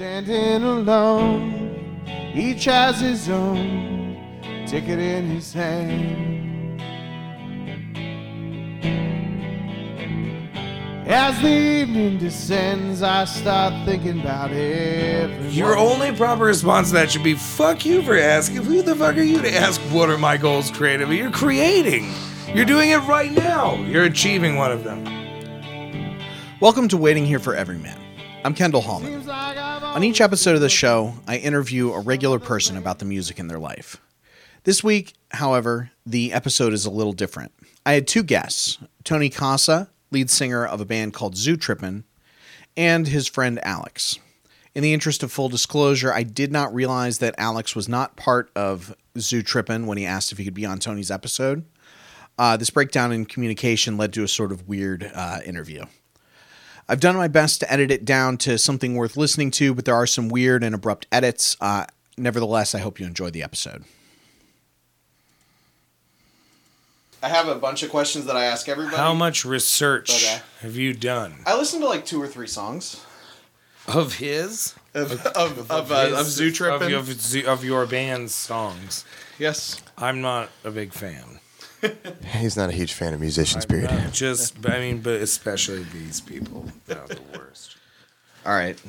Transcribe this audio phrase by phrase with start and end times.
[0.00, 2.00] Standing alone,
[2.34, 4.16] each has his own
[4.66, 6.80] ticket in his hand.
[11.06, 15.50] As the evening descends, I start thinking about everyone.
[15.50, 18.62] Your only proper response to that should be fuck you for asking.
[18.62, 21.18] Who the fuck are you to ask what are my goals creatively?
[21.18, 22.10] You're creating.
[22.54, 23.74] You're doing it right now.
[23.74, 25.04] You're achieving one of them.
[26.58, 27.98] Welcome to Waiting Here for Everyman.
[28.42, 29.12] I'm Kendall Hallman.
[29.90, 33.48] On each episode of the show, I interview a regular person about the music in
[33.48, 34.00] their life.
[34.62, 37.52] This week, however, the episode is a little different.
[37.84, 42.04] I had two guests Tony Casa, lead singer of a band called Zoo Trippin',
[42.76, 44.20] and his friend Alex.
[44.76, 48.50] In the interest of full disclosure, I did not realize that Alex was not part
[48.54, 51.64] of Zoo Trippin' when he asked if he could be on Tony's episode.
[52.38, 55.84] Uh, this breakdown in communication led to a sort of weird uh, interview.
[56.90, 59.94] I've done my best to edit it down to something worth listening to, but there
[59.94, 61.56] are some weird and abrupt edits.
[61.60, 61.86] Uh,
[62.18, 63.84] nevertheless, I hope you enjoy the episode.
[67.22, 68.96] I have a bunch of questions that I ask everybody.
[68.96, 72.48] How much research But, uh, have you done I listened to like two or three
[72.48, 73.04] songs
[73.86, 74.74] of his?
[74.92, 76.92] of of of, uh, his- of Zoo Trippin'.
[76.92, 79.04] Of, of, of your band's songs.
[79.38, 81.38] yes, I'm not a big fan.
[82.38, 83.90] He's not a huge fan of musicians, period.
[84.12, 86.66] Just, I mean, but especially these people.
[86.86, 87.76] They're the worst.
[88.44, 88.80] All right.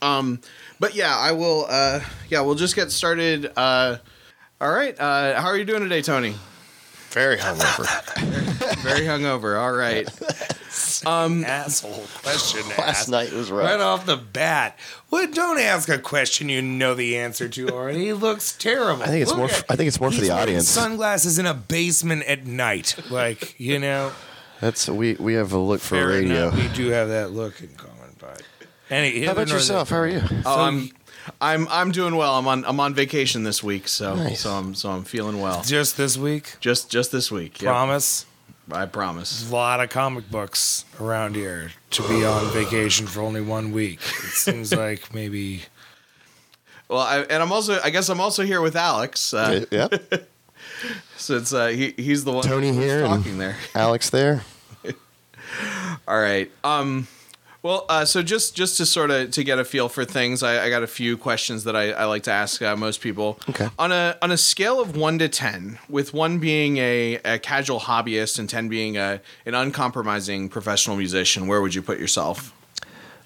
[0.00, 0.40] Um,
[0.80, 1.66] but yeah, I will.
[1.68, 3.52] Uh, yeah, we'll just get started.
[3.56, 3.98] Uh,
[4.60, 4.98] all right.
[4.98, 6.34] Uh, how are you doing today, Tony?
[7.10, 7.86] Very hungover.
[8.82, 9.58] Very hungover.
[9.58, 10.08] All right.
[11.06, 13.08] Um, Asshole question Last ask.
[13.08, 14.78] night was Right off the bat.
[15.08, 15.32] What?
[15.34, 18.06] Don't ask a question you know the answer to already.
[18.06, 19.02] He looks terrible.
[19.02, 19.46] I think it's Look more.
[19.48, 20.68] at- f- I think it's more for the audience.
[20.68, 24.12] Sunglasses in a basement at night, like you know.
[24.60, 25.14] That's we.
[25.14, 26.48] We have a look for fair radio.
[26.48, 28.42] enough, We do have that look in common, but.
[28.90, 29.90] Any, How about yourself?
[29.90, 30.22] How are you?
[30.46, 30.90] Oh, I'm,
[31.42, 32.36] I'm, I'm doing well.
[32.38, 34.40] I'm on, I'm on vacation this week, so, Nice.
[34.40, 35.62] so I'm, so I'm feeling well.
[35.62, 37.60] Just this week, Just, just this week.
[37.60, 37.74] Yep.
[38.68, 38.82] Promise.
[38.82, 39.50] I promise.
[39.50, 44.00] A lot of comic books around here to be on vacation for only one week.
[44.00, 45.62] It seems like maybe.
[46.88, 49.34] Well, I, and I'm also, I guess I'm also here with Alex.
[49.34, 49.92] Uh, yep.
[51.16, 53.56] since uh, he, he's the one Tony who's here and- talking there.
[53.74, 54.42] Alex there.
[56.08, 56.50] All right.
[56.64, 57.06] Um,
[57.62, 60.66] well, uh, so just just to sort of to get a feel for things, I,
[60.66, 63.40] I got a few questions that I, I like to ask uh, most people.
[63.48, 63.68] Okay.
[63.78, 67.80] On a on a scale of one to ten, with one being a, a casual
[67.80, 72.54] hobbyist and ten being a an uncompromising professional musician, where would you put yourself?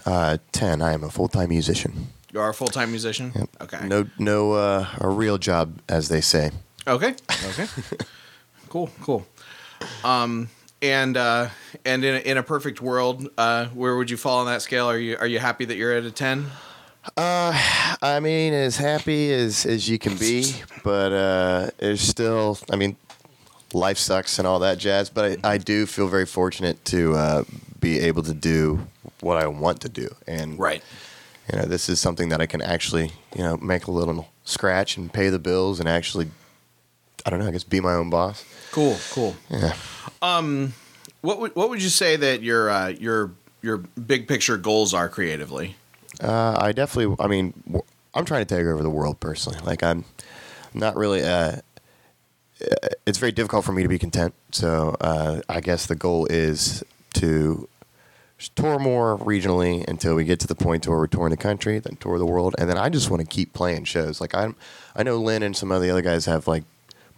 [0.04, 0.82] Uh, Ten.
[0.82, 2.09] I am a full time musician.
[2.32, 3.32] You are a full time musician.
[3.34, 3.48] Yep.
[3.62, 3.87] Okay.
[3.87, 4.06] No.
[4.19, 4.53] No.
[4.53, 6.50] Uh, a real job, as they say.
[6.87, 7.15] Okay.
[7.48, 7.66] Okay.
[8.69, 8.91] cool.
[9.03, 9.26] Cool.
[10.04, 10.48] Um,
[10.82, 11.48] and uh,
[11.84, 14.91] and in a, in a perfect world, uh, where would you fall on that scale?
[14.91, 16.47] Are you are you happy that you're at a ten?
[17.16, 17.53] Uh,
[18.03, 20.54] I mean, as happy as as you can be,
[20.84, 22.59] but uh, there's still.
[22.71, 22.97] I mean,
[23.72, 25.09] life sucks and all that jazz.
[25.09, 27.44] But I, I do feel very fortunate to uh,
[27.81, 28.87] be able to do
[29.21, 30.82] what I want to do, and Right.
[31.53, 34.97] you know, this is something that I can actually, you know, make a little scratch
[34.97, 36.28] and pay the bills and actually,
[37.25, 38.44] I don't know, I guess be my own boss.
[38.71, 38.97] Cool.
[39.10, 39.37] Cool.
[39.50, 39.75] Yeah.
[40.21, 40.75] Um,
[41.21, 43.31] What would what would you say that your uh, your
[43.62, 45.77] your big picture goals are creatively?
[46.21, 47.55] Uh, I definitely, I mean,
[48.15, 49.59] I'm trying to take over the world personally.
[49.65, 50.05] Like, I'm
[50.75, 51.56] not really, uh,
[53.06, 54.34] it's very difficult for me to be content.
[54.53, 56.84] So, uh, I guess the goal is
[57.15, 57.69] to
[58.56, 61.97] tour more regionally until we get to the point where we're touring the country, then
[61.97, 64.21] tour the world, and then I just want to keep playing shows.
[64.21, 64.54] Like I'm,
[64.97, 66.65] I know Lynn and some of the other guys have like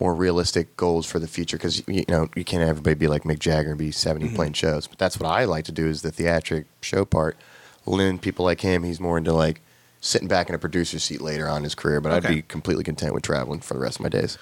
[0.00, 3.22] more realistic goals for the future because you know you can't have everybody be like
[3.22, 4.86] Mick Jagger and be 70 playing shows.
[4.86, 7.36] But that's what I like to do is the theatric show part.
[7.86, 9.60] Lynn, people like him, he's more into like
[10.00, 12.00] sitting back in a producer seat later on in his career.
[12.00, 14.38] But I'd be completely content with traveling for the rest of my days.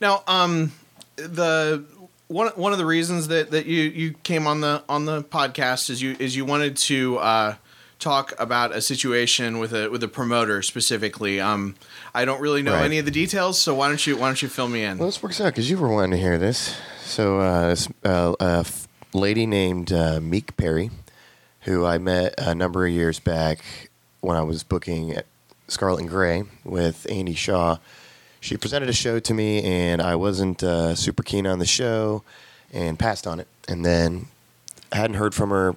[0.00, 0.72] Now, um,
[1.16, 1.84] the
[2.28, 5.90] one one of the reasons that, that you, you came on the on the podcast
[5.90, 7.54] is you is you wanted to uh,
[8.02, 11.40] talk about a situation with a with a promoter specifically.
[11.40, 11.76] Um,
[12.14, 12.84] I don't really know Right.
[12.84, 14.98] any of the details, so why don't you why don't you fill me in?
[14.98, 16.74] Well, this works out because you were wanting to hear this.
[17.04, 20.90] So, uh, this uh, a f- lady named uh, Meek Perry,
[21.62, 23.90] who I met a number of years back
[24.20, 25.26] when I was booking at
[25.68, 27.78] Scarlet and Gray with Andy Shaw.
[28.40, 32.24] She presented a show to me, and I wasn't uh, super keen on the show
[32.72, 33.46] and passed on it.
[33.68, 34.26] And then
[34.90, 35.76] I hadn't heard from her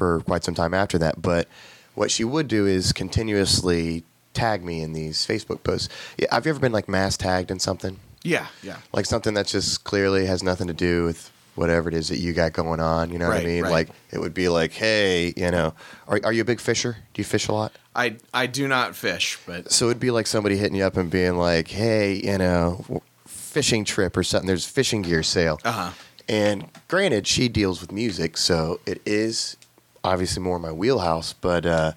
[0.00, 1.20] for quite some time after that.
[1.20, 1.46] But
[1.94, 4.02] what she would do is continuously
[4.32, 5.90] tag me in these Facebook posts.
[6.16, 7.98] Yeah, have you ever been like mass tagged in something?
[8.22, 8.76] Yeah, yeah.
[8.94, 12.32] like something that just clearly has nothing to do with whatever it is that you
[12.32, 13.10] got going on.
[13.10, 13.62] You know what Right, I mean?
[13.64, 13.72] right.
[13.72, 15.74] Like it would be like, hey, you know,
[16.08, 16.96] are are you a big fisher?
[17.12, 17.72] Do you fish a lot?
[17.94, 21.10] I I do not fish, but So it'd be like somebody hitting you up and
[21.10, 24.46] being like, hey, you know, fishing trip or something.
[24.46, 25.58] There's fishing gear sale.
[25.64, 25.90] Uh-huh.
[26.28, 29.56] And granted, she deals with music, so it is
[30.04, 31.32] obviously more my wheelhouse.
[31.32, 31.92] But uh,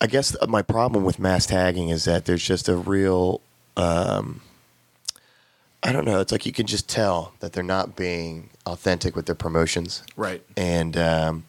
[0.00, 3.40] I guess my problem with mass tagging is that there's just a real,
[3.76, 4.40] um,
[5.82, 6.20] I don't know.
[6.20, 10.42] It's like you can just tell that they're not being authentic with their promotions right.
[10.56, 11.44] and um,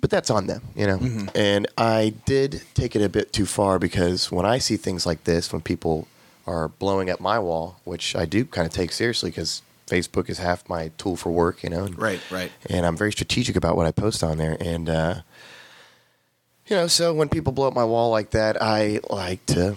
[0.00, 0.98] but that's on them, you know.
[0.98, 1.28] Mm-hmm.
[1.34, 5.24] And I did take it a bit too far because when I see things like
[5.24, 6.06] this, when people
[6.46, 10.38] are blowing up my wall, which I do kind of take seriously because Facebook is
[10.38, 11.84] half my tool for work, you know.
[11.84, 12.52] And, Right, right.
[12.68, 15.20] And I'm very strategic about what I post on there, and uh,
[16.66, 19.76] you know, so when people blow up my wall like that, I like to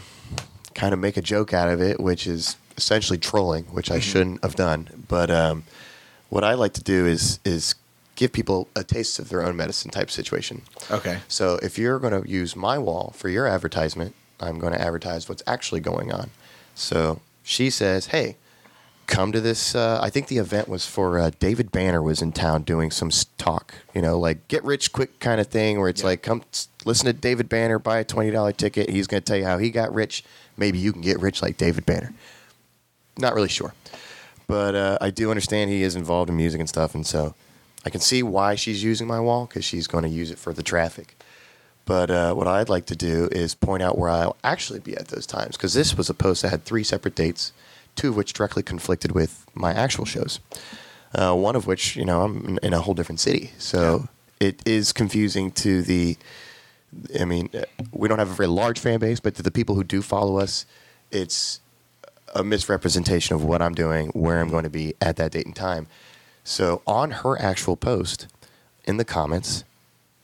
[0.73, 4.43] kind of make a joke out of it, which is essentially trolling, which I shouldn't
[4.43, 5.05] have done.
[5.07, 5.63] But um,
[6.29, 7.75] what I like to do is is
[8.15, 10.63] give people a taste of their own medicine type situation.
[10.89, 11.19] Okay.
[11.27, 15.29] So if you're going to use my wall for your advertisement, I'm going to advertise
[15.29, 16.31] what's actually going on.
[16.75, 18.37] So she says, "Hey,
[19.09, 22.31] come to this." Uh, I think the event was for uh, David Banner was in
[22.31, 23.73] town doing some talk.
[23.93, 26.07] You know, like get rich quick kind of thing, where it's Yeah.
[26.07, 26.43] like, come
[26.85, 28.89] listen to David Banner, buy a twenty dollar ticket.
[28.89, 30.23] He's going to tell you how he got rich.
[30.55, 32.13] Maybe you can get rich like David Banner.
[33.17, 33.73] Not really sure,
[34.47, 37.35] but uh, I do understand he is involved in music and stuff, and so
[37.85, 40.53] I can see why she's using my wall because she's going to use it for
[40.53, 41.17] the traffic.
[41.85, 45.07] But uh, what I'd like to do is point out where I'll actually be at
[45.07, 47.51] those times because this was a post that had three separate dates,
[47.99, 50.39] two of which directly conflicted with my actual shows.
[51.13, 54.07] Uh, one of which, you know, I'm in- a whole different city, so
[54.39, 56.17] it is confusing to the.
[57.19, 59.75] I mean, uh, we don't have a very large fan base, but to the people
[59.75, 60.65] who do follow us,
[61.11, 61.59] it's
[62.33, 65.55] a misrepresentation of what I'm doing, where I'm going to be at that date and
[65.55, 65.87] time.
[66.43, 68.27] So on her actual post,
[68.85, 69.63] in the comments,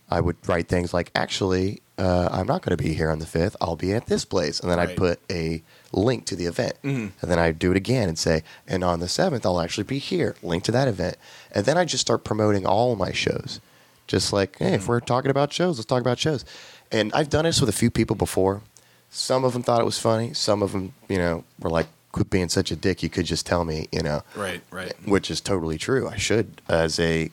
[0.10, 3.26] I would write things like, "Actually, uh, I'm not going to be here on the
[3.26, 3.56] fifth.
[3.62, 4.90] I'll be at this place," and then Right.
[4.90, 5.62] I'd put a
[5.94, 9.08] link to the event, and then I'd do it again and say, "And on the
[9.08, 10.36] seventh, I'll actually be here.
[10.44, 11.16] Link to that event,"
[11.52, 13.60] and then I just start promoting all my shows,
[14.08, 16.44] just like, "Hey, if we're talking about shows, let's talk about shows."
[16.92, 18.62] And I've done this with a few people before.
[19.10, 20.34] Some of them thought it was funny.
[20.34, 23.02] Some of them, you know, were like, "Quit being such a dick.
[23.04, 24.94] You could just tell me," you know Right, right.
[25.06, 26.08] which is totally true.
[26.10, 27.32] I should, as a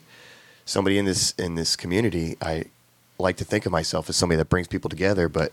[0.65, 2.65] somebody in this in this community, I
[3.23, 5.27] like to think of myself as somebody that brings people together.
[5.27, 5.51] But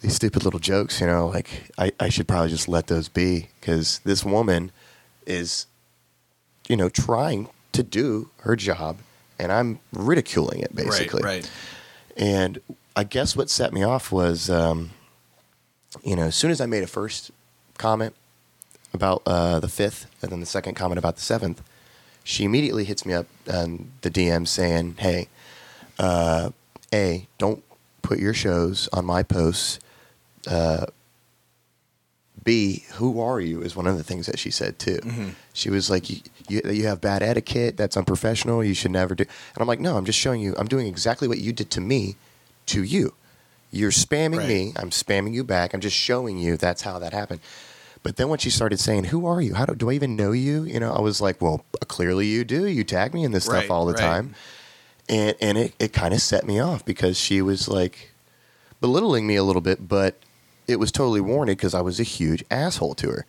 [0.00, 3.48] these stupid little jokes, you know, like I, I should probably just let those be
[3.60, 4.70] because this woman
[5.26, 5.66] is,
[6.68, 8.98] you know, trying to do her job,
[9.38, 11.22] and I'm ridiculing it basically.
[11.22, 11.50] Right, right.
[12.16, 12.60] And
[12.94, 14.90] I guess what set me off was, um,
[16.02, 17.30] you know, as soon as I made a first
[17.78, 18.14] comment
[18.94, 21.62] about uh, the fifth, and then the second comment about the seventh,
[22.24, 25.28] she immediately hits me up on the DM saying, "Hey,
[25.98, 26.50] uh,
[26.92, 27.62] a don't
[28.02, 29.78] put your shows on my posts.
[30.46, 30.86] Uh,
[32.44, 33.60] B, who are you?
[33.62, 35.00] Is one of the things that she said too.
[35.52, 36.18] She was like, you,
[36.48, 37.76] you, you have bad etiquette.
[37.76, 38.62] That's unprofessional.
[38.62, 39.24] You should never do.
[39.24, 40.54] And I'm like, no, I'm just showing you.
[40.56, 42.14] I'm doing exactly what you did to me,
[42.66, 43.14] to you.
[43.72, 44.48] You're spamming Right.
[44.48, 44.72] me.
[44.76, 45.74] I'm spamming you back.
[45.74, 47.40] I'm just showing you that's how that happened.
[48.04, 49.54] But then when she started saying, "Who are you?
[49.54, 52.44] How do, do I even know you?" You know, I was like, "Well, clearly you
[52.44, 52.66] do.
[52.66, 54.00] You tag me in this stuff all the right.
[54.00, 54.34] time."
[55.08, 58.12] And and it, it kind of set me off because she was like
[58.80, 60.16] belittling me a little bit, but
[60.66, 63.26] it was totally warranted because I was a huge asshole to her.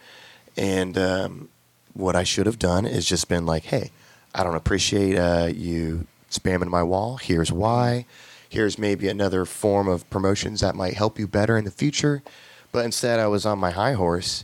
[0.56, 1.50] And um,
[1.94, 3.92] what I should have done is just been like, "Hey,
[4.34, 7.18] I don't appreciate uh, you spamming my wall.
[7.18, 8.06] Here's why.
[8.50, 12.24] Here's maybe another form of promotions that might help you better in the future."
[12.72, 14.44] But instead, I was on my high horse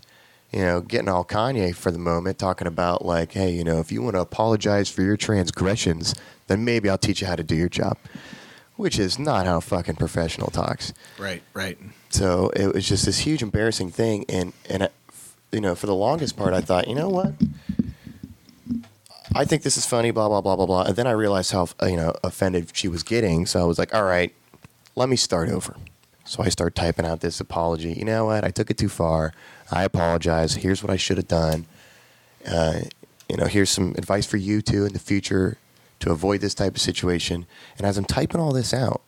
[0.54, 3.92] you know, getting all Kanye for the moment, talking about like, hey, you know, if
[3.92, 6.14] you want to apologize for your transgressions,
[6.48, 7.98] then maybe I'll teach you how to do your job,
[8.76, 10.94] which is not how fucking professional talks.
[11.18, 11.80] Right, right.
[12.10, 14.90] So it was just this huge embarrassing thing, and and
[15.52, 17.34] you know, for the longest part, I thought, you know what,
[19.36, 21.68] I think this is funny, blah blah blah blah blah, and then I realized how
[21.82, 24.32] uh, you know offended she was getting, so I was like, all right,
[24.96, 25.76] let me start over.
[26.26, 27.94] So I start typing out this apology.
[27.94, 28.44] You know what?
[28.46, 29.34] I took it too far.
[29.74, 30.56] I apologize.
[30.56, 31.66] Here's what I should have done.
[32.48, 32.82] Uh,
[33.30, 35.58] you know, here's some advice for you too in the future
[36.00, 37.46] to avoid this type of situation.
[37.78, 39.02] And as I'm typing all this out,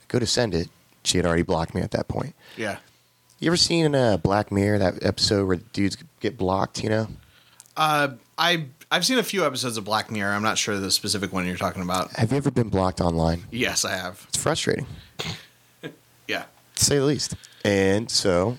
[0.00, 0.68] I go to send it.
[1.04, 2.34] She had already blocked me at that point.
[2.56, 2.78] Yeah.
[3.38, 6.82] You ever seen in a Black Mirror that episode where dudes get blocked?
[6.82, 7.08] You know,
[7.76, 8.08] Uh,
[8.38, 10.32] I I've seen a few episodes of Black Mirror.
[10.32, 12.10] I'm not sure the specific one you're talking about.
[12.12, 13.44] have you ever been blocked online?
[13.50, 14.24] Yes, I have.
[14.28, 14.86] It's frustrating.
[16.26, 16.44] Yeah.
[16.76, 17.34] to say the least.
[17.66, 18.56] And so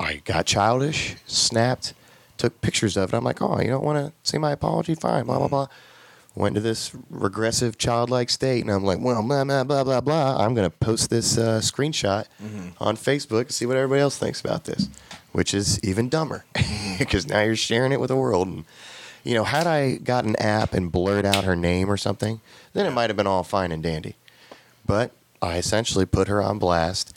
[0.00, 1.92] I got childish, snapped,
[2.38, 3.16] took pictures of it.
[3.16, 4.94] I'm like, oh, you don't want to see my apology?
[4.94, 5.54] Fine, blah blah mm-hmm.
[5.54, 5.66] blah.
[6.34, 10.36] Went to this regressive childlike state, and I'm like, well, blah blah blah blah blah.
[10.38, 12.68] I'm gonna post this uh, screenshot mm-hmm.
[12.80, 14.88] on Facebook and see what everybody else thinks about this,
[15.32, 16.98] which is even dumber mm-hmm.
[16.98, 18.48] because now you're sharing it with the world.
[18.48, 18.64] And
[19.22, 22.40] you know, had I got an app and blurred out her name or something,
[22.72, 24.14] then it might have been all fine and dandy.
[24.86, 25.10] But
[25.42, 27.14] I essentially put her on blast.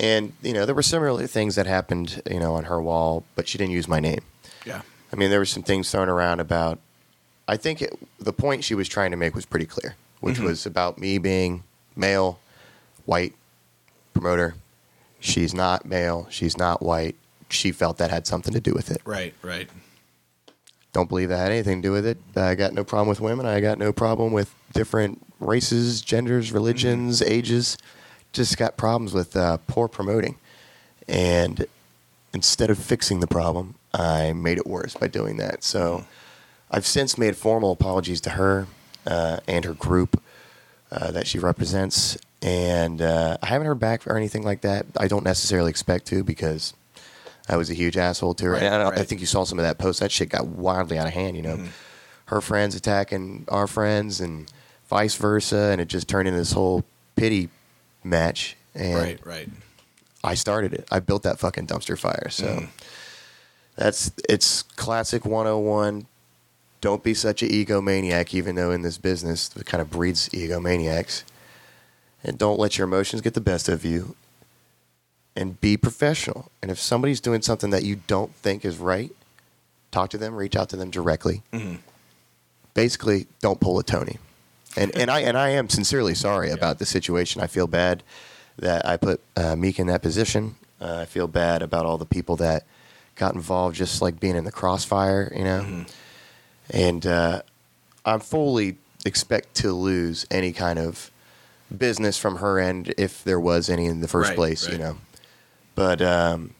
[0.00, 3.46] And, you know, there were similar things that happened, you know, on her wall, but
[3.46, 4.22] she didn't use my name.
[4.64, 4.80] Yeah.
[5.12, 6.78] I mean, there were some things thrown around about.
[7.46, 10.46] I think it, the point she was trying to make was pretty clear, which mm-hmm.
[10.46, 11.64] was about me being
[11.96, 12.38] male,
[13.04, 13.34] white
[14.14, 14.54] promoter.
[15.18, 16.26] She's not male.
[16.30, 17.16] She's not white.
[17.50, 19.02] She felt that had something to do with it.
[19.04, 19.34] Right.
[19.42, 19.68] Right.
[20.94, 22.16] Don't believe that had anything to do with it.
[22.34, 23.44] I got no problem with women.
[23.44, 26.54] I got no problem with different races, genders, mm-hmm.
[26.54, 27.76] religions, ages.
[28.32, 30.36] Just got problems with uh, poor promoting.
[31.08, 31.66] And
[32.32, 35.64] instead of fixing the problem, I made it worse by doing that.
[35.64, 36.04] So
[36.70, 38.66] I've since made formal apologies to her
[39.06, 40.22] uh, and her group
[40.92, 42.16] uh, that she represents.
[42.42, 44.86] And uh, I haven't heard back or anything like that.
[44.96, 46.72] I don't necessarily expect to because
[47.48, 48.52] I was a huge asshole to her.
[48.52, 49.98] Right, and I, don't- I think you saw some of that post.
[50.00, 51.56] That shit got wildly out of hand, you know.
[51.56, 51.66] Mm-hmm.
[52.26, 54.48] Her friends attacking our friends and
[54.88, 55.70] vice versa.
[55.72, 56.84] And it just turned into this whole
[57.16, 57.48] pity
[58.04, 58.56] match.
[58.74, 59.26] And Right.
[59.26, 59.48] Right.
[60.22, 60.86] I started it.
[60.90, 62.28] I built that fucking dumpster fire.
[62.30, 62.68] So Mm.
[63.76, 66.06] that's it's classic 101.
[66.80, 71.22] Don't be such an egomaniac, even though in this business it kind of breeds egomaniacs.
[72.22, 74.14] And don't let your emotions get the best of you.
[75.36, 76.50] And be professional.
[76.60, 79.10] And if somebody's doing something that you don't think is right,
[79.90, 81.42] talk to them, reach out to them directly.
[82.74, 84.18] Basically, don't pull a Tony.
[84.76, 87.40] And and I and I am sincerely sorry about the situation.
[87.42, 88.02] I feel bad
[88.58, 90.54] that I put uh, Meek in that position.
[90.80, 92.64] Uh, I feel bad about all the people that
[93.16, 95.84] got involved, just like being in the crossfire, you know.
[96.70, 97.42] And uh,
[98.04, 101.10] I'm fully expect to lose any kind of
[101.76, 104.96] business from her end if there was any in the first Right, place, you know.
[105.74, 106.54] But um,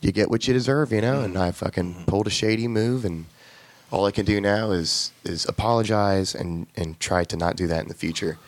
[0.00, 1.20] you get what you deserve, you know.
[1.20, 3.26] And I fucking pulled a shady move, and
[3.90, 7.82] all I can do now is is apologize and and try to not do that
[7.82, 8.38] in the future.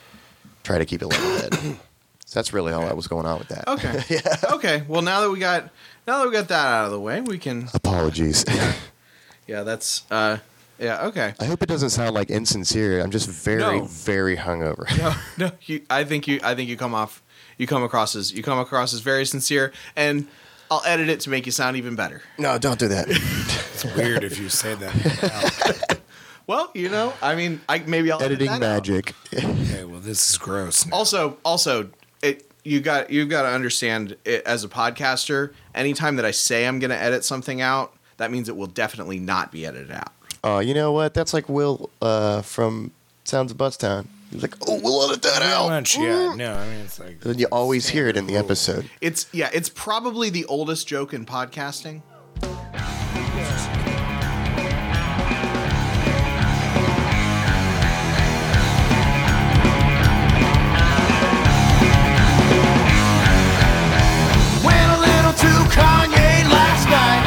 [0.64, 1.54] Try to keep it level head.
[1.54, 1.78] so
[2.34, 3.66] that's really all that was going on with that.
[3.68, 4.02] Okay.
[4.08, 4.36] yeah.
[4.54, 4.82] Okay.
[4.88, 5.70] Well, now that we got
[6.06, 7.68] now that we got that out of the way, we can.
[7.74, 8.44] Apologies.
[9.46, 9.62] Yeah.
[9.62, 10.02] That's.
[10.10, 10.38] uh
[10.78, 11.06] Yeah.
[11.06, 11.34] Okay.
[11.40, 13.00] I hope it doesn't sound like insincere.
[13.00, 13.84] I'm just very, No.
[13.84, 14.86] very hungover.
[14.98, 15.14] No.
[15.46, 15.52] No.
[15.62, 16.40] You, I think you.
[16.42, 17.22] I think you come off.
[17.56, 20.26] You come across as you come across as very sincere, and
[20.70, 22.22] I'll edit it to make you sound even better.
[22.38, 23.08] No, don't do that.
[23.78, 26.00] It's weird if you say that.
[26.48, 28.88] Well, you know, I mean, I maybe I'll edit Editing that out.
[28.88, 29.14] magic.
[29.34, 30.86] okay, well, this is gross.
[30.86, 30.96] Now.
[30.96, 31.90] Also, also,
[32.22, 35.52] it you got you've got to understand it, as a podcaster.
[35.74, 39.18] Anytime that I say I'm going to edit something out, that means it will definitely
[39.20, 40.10] not be edited out.
[40.42, 41.12] Oh, you know what?
[41.12, 42.92] That's like Will uh, from
[43.24, 44.06] Sounds of Buzztown.
[44.30, 45.68] He's like, oh, we'll edit that Pretty out.
[45.68, 46.34] much, yeah.
[46.34, 47.24] No, I mean, it's like.
[47.24, 48.90] And you always hear it in the episode.
[49.00, 52.02] It's yeah, it's probably the oldest joke in podcasting.
[64.64, 67.24] Went a little too Kanye last night.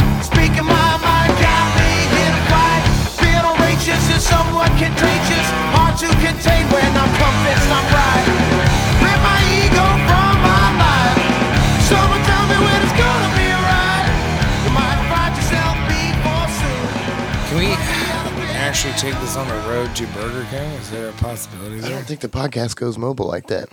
[18.83, 20.67] Actually take this on the road to Burger King?
[20.71, 21.89] Is there a possibility I there?
[21.91, 23.69] don't think the podcast goes mobile like that.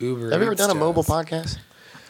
[0.00, 0.30] Uber.
[0.32, 1.10] Have you ever Eats done a mobile does.
[1.10, 1.56] podcast?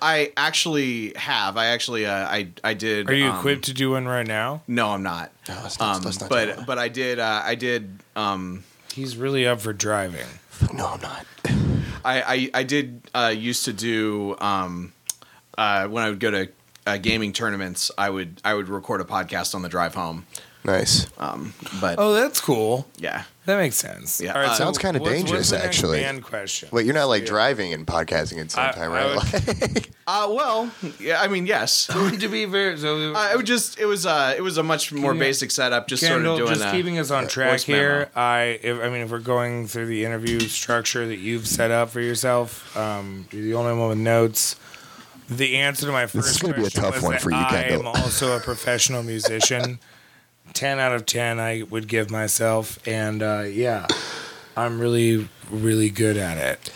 [0.02, 1.56] I actually have.
[1.56, 3.08] I actually uh, I I did.
[3.08, 4.62] Are you um, equipped to do one right now?
[4.66, 5.30] No, I'm not.
[5.48, 6.66] No, let's not- um, let's not but that.
[6.66, 7.20] but I did.
[7.20, 8.00] Uh, I did.
[8.16, 10.26] Um, He's really up for driving.
[10.74, 11.26] No, I'm not.
[12.04, 14.92] I, I, I did uh, used to do um,
[15.56, 16.48] uh, when I would go to
[16.84, 17.92] uh, gaming tournaments.
[17.96, 20.26] I would I would record a podcast on the drive home.
[20.62, 21.06] Nice.
[21.18, 22.86] Um, but Oh, that's cool.
[22.98, 24.20] yeah, That makes sense.
[24.20, 24.34] Yeah.
[24.34, 26.00] All right, Uh, Sounds kinda what's- what's dangerous, the next actually.
[26.02, 26.68] Band question.
[26.70, 29.32] Wait, you're not like driving and podcasting at the same I- time, I right?
[29.74, 31.20] would- uh, well, yeah.
[31.20, 31.88] I mean, yes.
[31.92, 34.92] uh, to be fair, so it would just it was uh it was a much
[34.92, 35.20] more Yeah.
[35.20, 35.88] basic setup.
[35.88, 38.10] Just Kendall, sort of doing just a, keeping us on track voice here.
[38.14, 38.26] memo.
[38.28, 41.88] I, if, I mean, if we're going through the interview structure that you've set up
[41.90, 44.56] for yourself, um, you're the only one with notes.
[45.28, 47.30] The answer to my first is gonna be a question tough was one that for
[47.30, 49.80] you, I am also a professional musician.
[50.52, 53.86] ten out of ten, I would give myself, and uh, yeah,
[54.56, 56.72] I'm really, really good at it.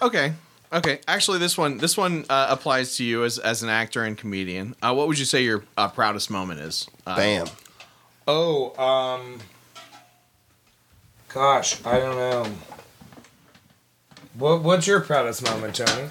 [0.00, 0.34] Okay.
[0.70, 4.18] Okay, actually, this one this one uh, applies to you as as an actor and
[4.18, 4.74] comedian.
[4.82, 6.86] Uh, what would you say your uh, proudest moment is?
[7.06, 7.46] Uh, Bam.
[8.26, 9.38] Oh, um,
[11.32, 12.52] gosh, I don't know.
[14.34, 16.10] What What's your proudest moment, Tony?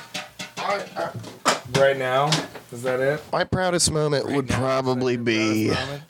[1.74, 2.30] Right now,
[2.72, 3.22] is that it?
[3.32, 6.04] My proudest moment Right would now, probably be, proudest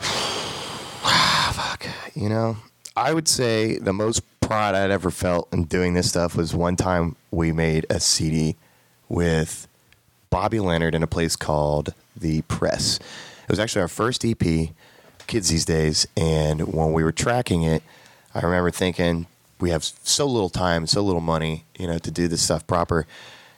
[0.00, 2.56] ah, fuck, you know,
[2.96, 6.76] I would say the most pride I'd ever felt in doing this stuff was one
[6.76, 8.56] time we made a CD
[9.08, 9.66] with
[10.30, 12.98] Bobby Leonard in a place called The Press.
[12.98, 14.70] It was actually our first EP,
[15.26, 17.82] Kids These Days, and when we were tracking it,
[18.34, 19.26] I remember thinking
[19.60, 23.06] we have so little time, so little money, you know, to do this stuff proper.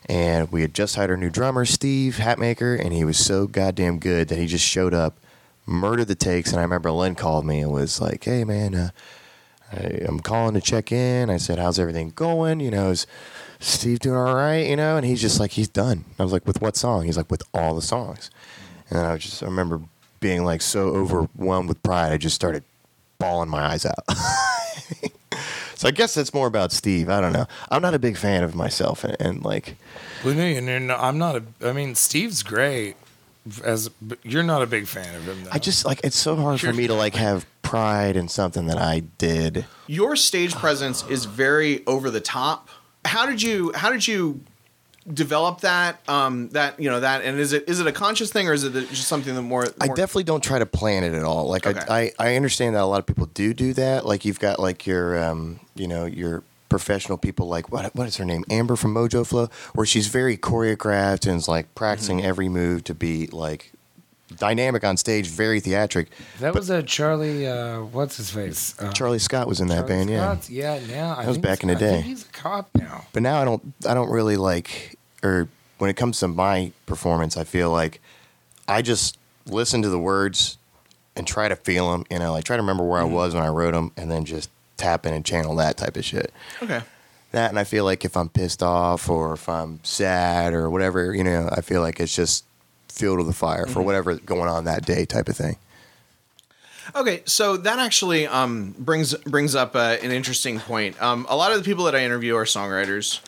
[0.09, 3.99] And we had just hired our new drummer, Steve Hatmaker, and he was so goddamn
[3.99, 5.19] good that he just showed up,
[5.67, 6.51] murdered the takes.
[6.51, 8.91] And I remember Lynn called me and was like, "Hey, man, uh,
[9.71, 13.07] I, I'm calling to check in." I said, "How's everything going?" You know, is
[13.61, 14.67] Steve doing all right?
[14.67, 17.19] You know, and he's just like, "He's done." I was like, "With what song?" He's
[17.19, 18.31] like, "With all the songs."
[18.91, 19.83] And I just, I remember
[20.21, 22.65] being like so overwhelmed with pride, I just started
[23.19, 24.05] bawling my eyes out.
[25.79, 27.09] so I guess that's more about Steve.
[27.09, 27.47] I don't know.
[27.71, 29.77] I'm not a big fan of myself, and, and like,
[30.25, 31.45] Well, no, you know, no, I'm not a.
[31.65, 32.97] I mean, Steve's great.
[33.65, 35.45] As but you're not a big fan of him.
[35.45, 35.51] Though.
[35.53, 38.77] I just like it's so hard for me to like have pride in something that
[38.77, 39.67] I did.
[39.87, 42.69] Your stage presence is very over the top.
[43.05, 44.41] How did you How did you
[45.13, 46.01] develop that?
[46.09, 48.65] Um, that you know that, and is it is it a conscious thing or is
[48.65, 49.67] it just something that more?
[49.81, 51.49] I definitely don't try to plan it at all.
[51.49, 51.81] Like Okay.
[51.89, 54.07] I, I, I understand that a lot of people do do that.
[54.07, 58.17] Like you've got like your, um, you know, your professional people like what what is
[58.19, 62.27] her name Amber from Mojo Flow, where she's very choreographed and is like practicing Mm-hmm.
[62.29, 63.73] every move to be like
[64.37, 66.09] dynamic on stage, very theatric.
[66.41, 67.47] that was a Charlie.
[67.47, 68.75] Uh, what's his face?
[68.79, 70.33] Uh, Charlie Scott was in that Charlie band, yeah.
[70.37, 70.51] Scott?
[70.51, 72.09] Yeah, now I That was think back in the I think day.
[72.09, 73.07] he's a cop now.
[73.15, 75.49] But now I don't I don't really like or
[75.79, 78.01] when it comes to my performance, I feel like
[78.67, 80.59] I just listen to the words
[81.17, 82.05] and try to feel them.
[82.11, 84.25] You know, like try to remember where I was when I wrote them, and then
[84.25, 86.33] just tap in and channel that type of shit.
[86.63, 86.83] okay.
[87.33, 91.15] That and I feel like if I'm pissed off or if I'm sad or whatever,
[91.15, 92.45] you know, I feel like it's just
[92.89, 95.57] fuel to the fire for whatever's going on that day type of thing.
[96.95, 101.01] Okay, so that actually um, brings brings up uh, an interesting point.
[101.03, 103.21] Um, a lot of the people that I interview are songwriters.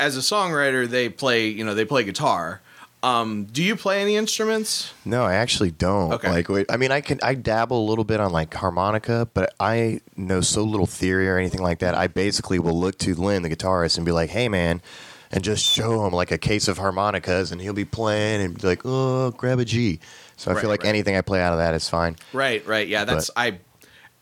[0.00, 2.60] As a songwriter, they play you know they play guitar.
[3.00, 4.92] Um, do you play any instruments?
[5.04, 6.14] No, I actually don't.
[6.14, 6.42] Okay.
[6.42, 10.00] Like, I mean, I can I dabble a little bit on like harmonica, but I
[10.16, 11.94] know so little theory or anything like that.
[11.94, 14.82] I basically will look to Lynn, the guitarist, and be like, "Hey, man,"
[15.30, 18.66] and just show him like a case of harmonicas, and he'll be playing and be
[18.66, 20.00] like, "Oh, grab a G."
[20.36, 20.88] So I Right, feel like right.
[20.88, 22.16] anything I play out of that is fine.
[22.32, 22.86] Right, right.
[22.88, 23.58] Yeah, that's I.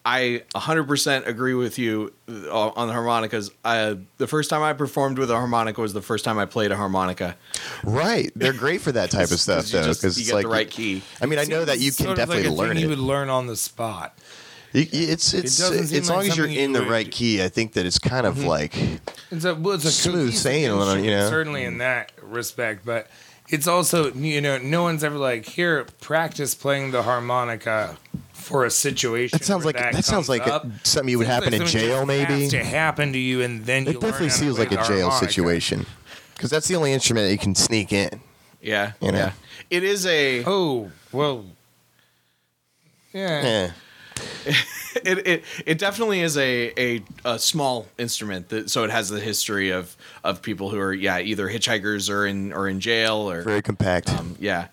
[0.09, 3.51] I 100% agree with you uh, on the harmonicas.
[3.65, 6.71] I, the first time I performed with a harmonica was the first time I played
[6.71, 7.37] a harmonica.
[7.83, 10.35] Right, they're great for that type of stuff, 'Cause you though, because you it's get
[10.37, 11.03] like the right key.
[11.21, 12.89] I mean, I know that you can Sort of definitely like a thing learn You
[12.91, 14.17] would learn on the spot.
[14.73, 16.81] You- you- It's it's doesn't seem as like long as you're something you in the
[16.83, 17.43] would- right key.
[17.43, 18.77] I think that it's kind of like
[19.33, 21.29] It's a, well, it's a Smooth cohesive sailing, you know?
[21.29, 23.09] Certainly in that respect, but
[23.49, 27.97] it's also you know no one's ever like here practice playing the harmonica
[28.47, 29.39] for a situation.
[29.39, 30.67] That sounds where like- that sounds like up.
[30.85, 32.49] something you would Seems happen in jail, maybe?
[32.49, 35.27] to happen to you, and then It learn definitely how to like a jail harmonica.
[35.33, 35.87] situation
[36.35, 38.21] because that's the only instrument that you can sneak in.
[38.63, 39.19] Yeah, You know?
[39.19, 39.33] yeah.
[39.71, 41.45] It is a Oh well,
[43.13, 43.43] yeah.
[43.43, 43.71] Yeah.
[45.05, 49.21] it, it it definitely is a, a, a small instrument that so it has the
[49.21, 53.43] history of of people who are yeah either hitchhikers or in or in jail or
[53.43, 54.09] Very compact.
[54.11, 54.69] um, yeah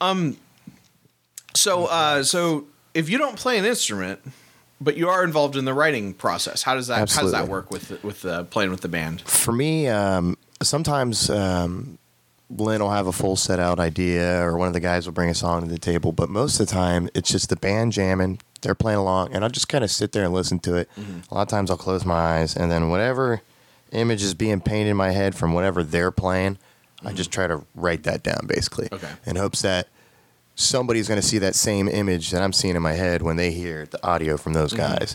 [0.00, 0.36] um
[1.54, 2.64] so uh so
[2.96, 4.20] if you don't play an instrument
[4.80, 7.70] but you are involved in the writing process how does that how does that work
[7.70, 11.98] with with uh, playing with the band For me, um, sometimes um,
[12.50, 15.30] Lynn will have a full set out idea, or one of the guys will bring
[15.30, 16.12] a song to the table.
[16.12, 18.38] But most of the time, it's just the band jamming.
[18.62, 20.88] They're playing along, and I'll just kind of sit there and listen to it.
[21.30, 23.42] A lot of times, I'll close my eyes, and then whatever
[23.92, 26.58] image is being painted in my head from whatever they're playing,
[27.04, 29.10] I just try to write that down, basically, Okay.
[29.26, 29.88] in hopes that
[30.58, 33.52] somebody's going to see that same image that I'm seeing in my head when they
[33.52, 35.14] hear the audio from those guys.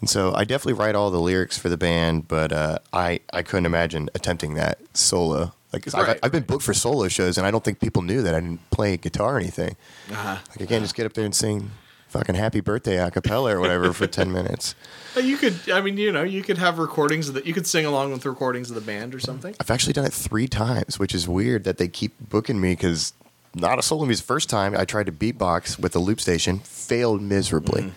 [0.00, 3.42] And so I definitely write all the lyrics for the band, but uh, I I
[3.42, 5.52] couldn't imagine attempting that solo.
[5.72, 8.00] Like 'cause I've, Right, I've been booked for solo shows, and I don't think people
[8.02, 9.76] knew that I didn't play guitar or anything.
[10.10, 10.38] uh-huh.
[10.50, 11.72] Like I can't just get up there and sing
[12.08, 14.76] fucking "Happy Birthday" a cappella or whatever for ten minutes.
[15.20, 17.84] you could i mean you know you could have recordings of the, you could sing
[17.86, 21.14] along with recordings of the band or something I've actually done it three times, which
[21.14, 23.12] is weird that they keep booking me because
[23.56, 24.24] not a solo music.
[24.26, 27.82] First time I tried to beatbox with the loop station, failed miserably.
[27.82, 27.90] Mm-hmm.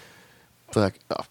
[0.74, 1.26] But like, oh,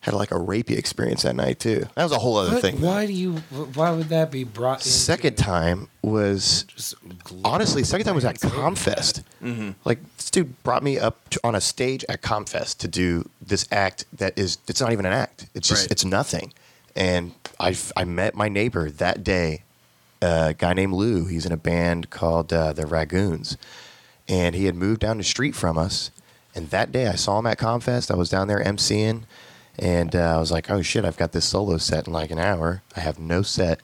[0.00, 1.86] had like a rapey experience that night too.
[1.96, 2.80] That was a whole other What- thing.
[2.80, 3.32] Why do you?
[3.74, 4.78] Why would that be brought?
[4.78, 9.22] into- Second time was Just gl- honestly, second time was at It's Comfest.
[9.42, 9.70] Mm-hmm.
[9.84, 13.66] Like this dude brought me up to, on a stage at Comfest to do this
[13.72, 15.46] act that is it's not even an act.
[15.54, 15.90] It's just Right.
[15.90, 16.52] it's nothing.
[16.94, 19.64] And I I met my neighbor that day,
[20.22, 21.26] a guy named Lou.
[21.26, 23.56] He's in a band called uh, the Ragoons,
[24.28, 26.10] and he had moved down the street from us.
[26.54, 28.10] And that day I saw him at Comfest.
[28.10, 29.24] I was down there emceeing,
[29.78, 31.04] and uh, I was like, "Oh shit!
[31.04, 32.82] I've got this solo set in like an hour.
[32.96, 33.80] I have no set,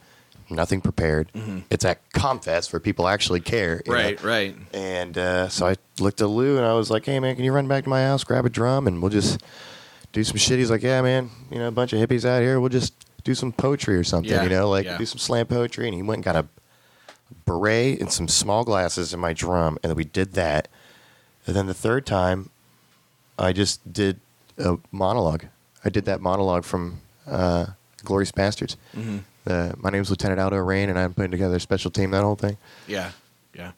[0.48, 1.30] nothing prepared.
[1.70, 3.98] It's at Comfest where people actually care, you know?
[3.98, 4.26] Mm-hmm.
[4.26, 4.56] Right, right.
[4.72, 7.52] And uh, so I looked at Lou and I was like, "Hey man, can you
[7.52, 9.42] run back to my house, grab a drum, and we'll just
[10.12, 11.28] do some shit?" He's like, "Yeah, man.
[11.50, 12.58] You know, a bunch of hippies out here.
[12.58, 14.30] We'll just do some poetry or something.
[14.30, 14.98] Yeah, You know, like yeah.
[14.98, 16.46] do some slam poetry." And he went and got a
[17.46, 20.68] beret and some small glasses and my drum, and we did that.
[21.46, 22.50] And then the third time,
[23.38, 24.20] I just did
[24.58, 25.46] a monologue.
[25.84, 27.66] I did that monologue from uh,
[28.04, 28.76] Glorious Bastards.
[28.96, 29.18] Mm-hmm.
[29.46, 32.12] Uh, my name's Lieutenant Aldo Raine, and I'm putting together a special team.
[32.12, 32.56] That whole thing.
[32.86, 33.10] Yeah,
[33.54, 33.72] yeah.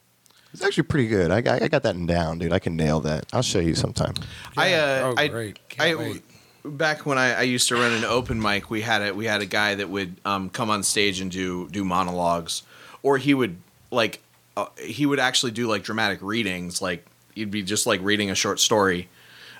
[0.53, 1.31] It's actually pretty good.
[1.31, 2.53] I, I, I got that down, dude.
[2.53, 3.25] I can nail that.
[3.33, 4.13] I'll show you sometime.
[4.55, 5.59] I uh, Oh, I, great.
[5.69, 6.23] Can't I wait.
[6.65, 9.41] Back when I, I used to run an open mic, we had a we had
[9.41, 12.63] a guy that would um, come on stage and do do monologues,
[13.03, 13.57] or he would
[13.91, 14.21] like
[14.57, 18.35] uh, he would actually do like dramatic readings, like you'd be just like reading a
[18.35, 19.09] short story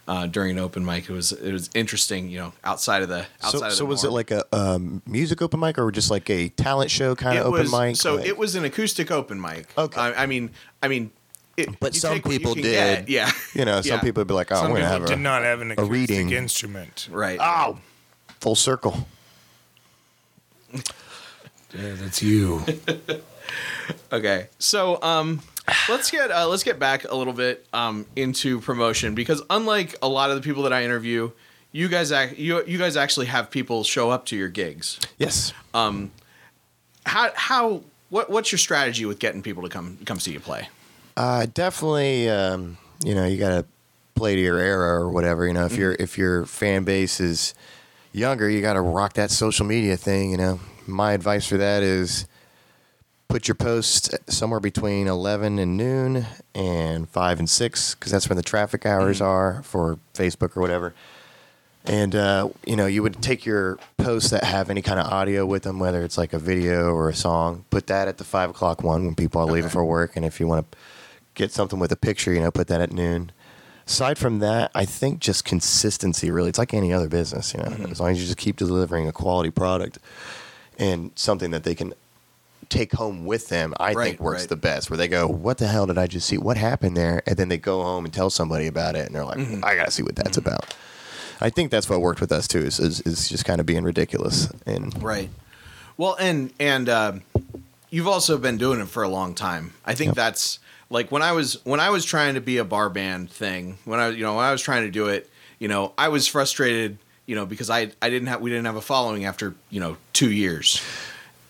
[0.07, 1.09] uh, during an open mic.
[1.09, 3.85] It was it was interesting, you know, outside of the outside So, of the so
[3.85, 7.37] was it like a um, music open mic or just like a talent show kind
[7.37, 7.95] of It open was- mic?
[7.97, 9.67] So Like- it was an acoustic open mic.
[9.77, 9.99] Okay.
[9.99, 11.11] I, I mean, I mean,
[11.57, 12.63] it, But you some take you people did.
[12.63, 13.31] get, Yeah.
[13.53, 14.01] You know, some Yeah.
[14.01, 15.91] people would be like, "Oh, Some I'm gonna have did a, not have an acoustic
[15.91, 16.31] reading.
[16.31, 17.07] instrument.
[17.11, 17.39] Right.
[17.41, 17.79] oh,
[18.39, 19.07] full circle."
[20.73, 22.63] Yeah, that's you.
[24.11, 25.41] Okay, so um,
[25.87, 30.07] let's get uh, let's get back a little bit um, into promotion because unlike a
[30.07, 31.29] lot of the people that I interview,
[31.71, 34.99] you guys ac- you you guys actually have people show up to your gigs.
[35.19, 35.53] Yes.
[35.75, 36.11] Um,
[37.05, 40.69] how how what what's your strategy with getting people to come come see you play?
[41.17, 42.30] Uh, definitely.
[42.30, 43.65] Um, you know, you gotta
[44.15, 45.45] play to your era or whatever.
[45.47, 45.82] You know, if Mm-hmm.
[45.82, 47.54] your if your fan base is
[48.12, 50.32] younger, you gotta rock that social media thing.
[50.32, 52.28] You know, my advice for that is
[53.28, 58.38] put your post somewhere between 11 and noon and 5 and 6 because that's when
[58.38, 59.25] the traffic hours Mm-hmm.
[59.28, 60.93] are for facebook or whatever
[61.86, 65.43] and uh, you know you would take your posts that have any kind of audio
[65.45, 68.51] with them whether it's like a video or a song put that at the 5
[68.51, 69.73] o'clock one when people are leaving Okay.
[69.73, 70.78] for work and if you want to
[71.36, 73.32] get something with a picture you know put that at noon
[73.86, 77.69] aside from that i think just consistency really it's like any other business you know
[77.69, 77.91] Mm-hmm.
[77.91, 80.00] as long as you just keep delivering a quality product
[80.80, 81.93] and something that they can
[82.67, 84.50] take home with them, I Right, think works right.
[84.50, 84.89] the best.
[84.89, 86.38] Where they go, "What the hell did I just see?
[86.39, 89.24] What happened there?" And then they go home and tell somebody about it, and they're
[89.24, 89.63] like, Mm-hmm.
[89.63, 90.74] "I gotta see what that's about."
[91.39, 92.58] I think that's what worked with us too.
[92.60, 95.30] Is is, is just kind of being ridiculous and Right.
[95.95, 97.21] Well, and and um
[97.91, 99.74] you've also been doing it for a long time.
[99.86, 100.15] I think Yep.
[100.15, 100.60] that's
[100.95, 103.77] like when I was when I was trying to be a bar band thing.
[103.86, 105.29] When I you know when I was trying to do it,
[105.60, 106.97] you know, I was frustrated.
[107.27, 109.97] You know, because I I didn't have we didn't have a following after you know
[110.13, 110.81] two years.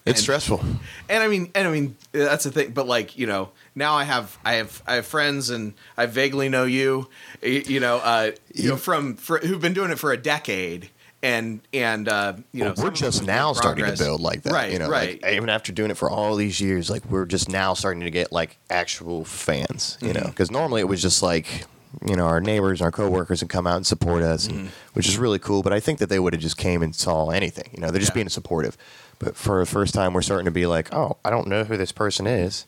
[0.05, 0.63] it's And- stressful.
[1.09, 2.71] And I mean, and I mean, that's the thing.
[2.71, 6.47] But like, you know, now I have, I have, I have friends, and I vaguely
[6.47, 7.09] know you,
[7.43, 10.89] you know, uh, you know, from for, who've been doing it for a decade,
[11.25, 14.53] and and uh, you know, Well, some we're just now starting to build like that.
[14.53, 14.71] right?
[14.71, 15.21] you know, right.
[15.21, 18.11] Like, even after doing it for all these years, like we're just now starting to
[18.11, 19.97] get like actual fans.
[20.01, 20.19] You Mm-hmm.
[20.23, 21.65] know, because normally it was just like
[22.07, 25.07] you know our neighbors, and our coworkers, would come out and support us, and, which
[25.07, 25.63] is really cool.
[25.63, 27.69] But I think that they would have just came and saw anything.
[27.73, 28.15] You know, they're just Yeah.
[28.21, 28.77] being supportive.
[29.17, 31.77] But for the first time, we're starting to be like, oh, I don't know who
[31.77, 32.65] this person is.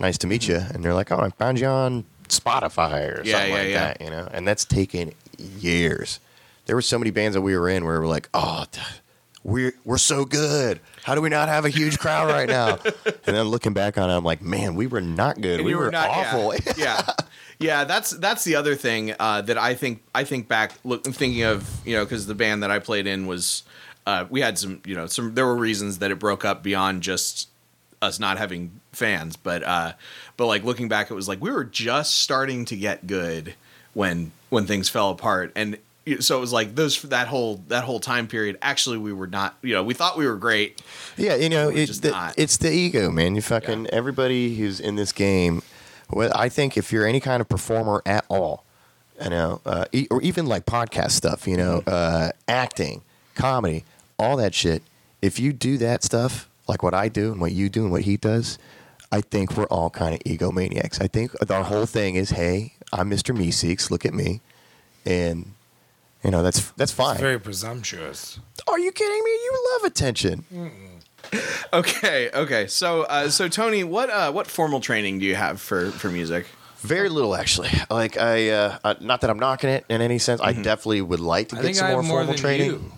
[0.00, 0.52] Nice to meet Mm-hmm.
[0.52, 0.66] you.
[0.74, 4.00] And they're like, oh, I found you on Spotify or Yeah, something yeah, like that.
[4.02, 6.18] You know, and that's taken years.
[6.66, 8.66] There were so many bands that we were in where we were like, oh,
[9.42, 10.80] we're we're so good.
[11.04, 12.78] How do we not have a huge crowd right now?
[13.04, 15.60] and then looking back on it, I'm like, man, we were not good.
[15.60, 16.52] And we you were, not- awful.
[16.54, 17.02] Yeah, yeah,
[17.58, 21.42] Yeah, That's that's the other thing uh, that I think I think back look thinking
[21.44, 23.62] of you know because the band that I played in was
[24.06, 27.02] uh, we had some you know some there were reasons that it broke up beyond
[27.02, 27.48] just
[28.02, 29.92] us not having fans, but uh,
[30.36, 33.54] but like looking back, it was like we were just starting to get good
[33.94, 35.78] when when things fell apart and.
[36.20, 38.58] So it was like those that whole that whole time period.
[38.62, 39.56] Actually, we were not.
[39.62, 40.80] You know, we thought we were great.
[41.16, 42.34] Yeah, you know, it's the, not.
[42.38, 43.34] it's the ego, man.
[43.34, 45.62] You fucking everybody who's in this game.
[46.10, 48.64] Well, I think if you're any kind of performer at all,
[49.22, 51.88] you know, uh, e- or even like podcast stuff, you know, Mm-hmm.
[51.92, 53.02] uh, acting,
[53.34, 53.84] comedy,
[54.16, 54.82] all that shit.
[55.20, 58.02] If you do that stuff, like what I do and what you do and what
[58.02, 58.58] he does,
[59.10, 61.00] I think we're all kind of egomaniacs.
[61.02, 63.36] I think our whole thing is, hey, I'm Mr.
[63.36, 63.90] Meeseeks.
[63.90, 64.40] Look at me,
[65.04, 65.52] and
[66.26, 67.12] You know, that's that's fine.
[67.12, 68.40] It's very presumptuous.
[68.66, 69.30] Are you kidding me?
[69.30, 70.44] You love attention.
[71.72, 72.68] Okay, okay.
[72.68, 76.46] So, uh, so Tony, what uh, what formal training do you have for for music?
[76.78, 77.70] Very little, actually.
[77.90, 80.40] Like I, uh, uh, not that I'm knocking it in any sense.
[80.40, 82.40] I definitely would like to I get think some I more have more formal than
[82.40, 82.70] training.
[82.70, 82.92] you.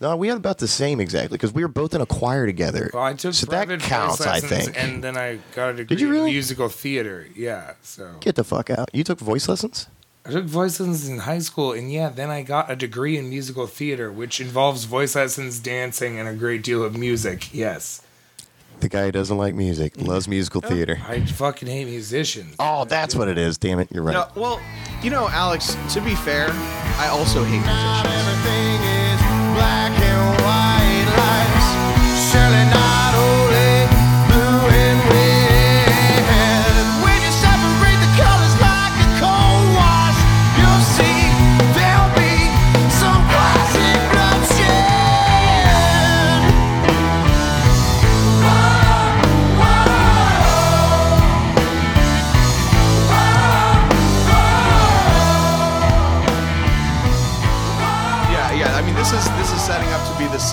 [0.00, 2.90] No, we had about the same exactly because we were both in a choir together.
[2.94, 4.80] Well, I took so that private voice counts, I think.
[4.80, 6.30] and then I got a degree you really?
[6.30, 7.26] in musical theater.
[7.34, 8.88] Yeah, so Get the fuck out!
[8.92, 9.88] You took voice lessons.
[10.26, 13.28] I took voice lessons in high school, and yeah, then I got a degree in
[13.28, 17.52] musical theater, which involves voice lessons, dancing, and a great deal of music.
[17.52, 18.00] Yes,
[18.80, 20.98] The guy who doesn't like music loves musical oh, theater.
[21.06, 22.56] I fucking hate musicians.
[22.58, 23.58] Oh, that's what it is.
[23.58, 24.14] Damn it, you're right.
[24.14, 24.60] No, well,
[25.02, 25.76] you know, Alex.
[25.92, 28.14] To be fair, I also hate musicians.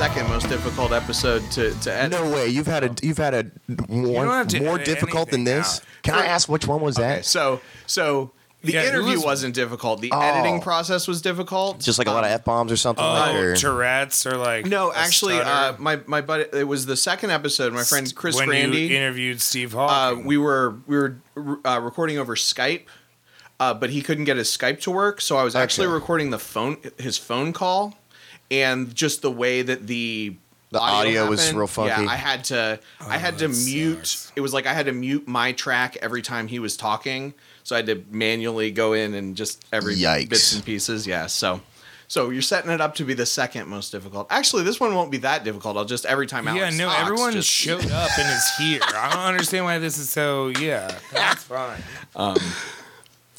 [0.02, 2.12] Second most difficult episode to to edit.
[2.20, 2.48] No way.
[2.48, 3.52] You've had a you've had a
[3.88, 5.78] more don't have to more difficult than this.
[5.78, 5.86] out.
[6.02, 7.26] Can I ask which one was Okay, that?
[7.26, 8.32] so so
[8.64, 10.02] the Yeah, interview was- was, not difficult.
[10.02, 10.20] The Oh.
[10.20, 11.80] editing process was difficult.
[11.82, 13.06] Just like a lot of f bombs or something.
[13.06, 16.46] like, Oh, or, Tourette's or like no, a actually, uh, my my buddy.
[16.52, 17.72] It was the second episode.
[17.72, 18.82] My friend Chris when Grandy.
[18.88, 21.18] you interviewed Steve uh, we were we were
[21.64, 22.86] uh, recording over Skype,
[23.60, 25.94] uh, but he couldn't get his Skype to work, so I was actually Okay.
[25.94, 27.96] recording the phone his phone call,
[28.52, 30.36] and just the way that the
[30.72, 32.04] The audio was real funky.
[32.04, 34.06] Yeah, I had to I had to Oh, mute.
[34.06, 34.32] sucks.
[34.36, 37.34] It was like I had to mute my track every time he was talking,
[37.64, 40.30] so I had to manually go in and just every Yikes.
[40.30, 41.08] bits and pieces.
[41.08, 41.62] Yeah, so.
[42.08, 44.28] So you're setting it up to be the second most difficult.
[44.30, 45.78] Actually, this one won't be that difficult.
[45.78, 48.82] I'll just every time yeah, Alex no, talks, everyone just- showed up and is here.
[48.84, 50.50] I don't understand why this is so.
[50.60, 51.82] Yeah, that's fine.
[52.18, 52.36] Um,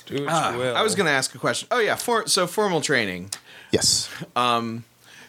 [0.07, 0.75] do what you will.
[0.77, 1.68] I was going to ask a question.
[1.70, 3.31] Oh yeah, for, so formal training.
[3.72, 4.09] yes.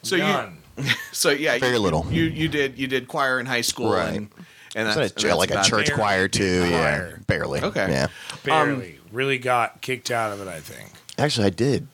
[0.04, 0.58] So None.
[0.78, 2.06] you, so yeah, Very you, little.
[2.12, 4.14] You you did you did choir in high school, Right.
[4.16, 4.30] And,
[4.76, 5.94] and that's, that and a, that's like a church it.
[5.96, 6.68] choir too?
[6.70, 7.10] Choir.
[7.18, 7.62] Yeah, barely.
[7.62, 7.88] Okay.
[7.90, 8.08] Yeah.
[8.44, 10.48] barely really got kicked out of it.
[10.48, 10.92] I think.
[11.18, 11.88] Actually, I did.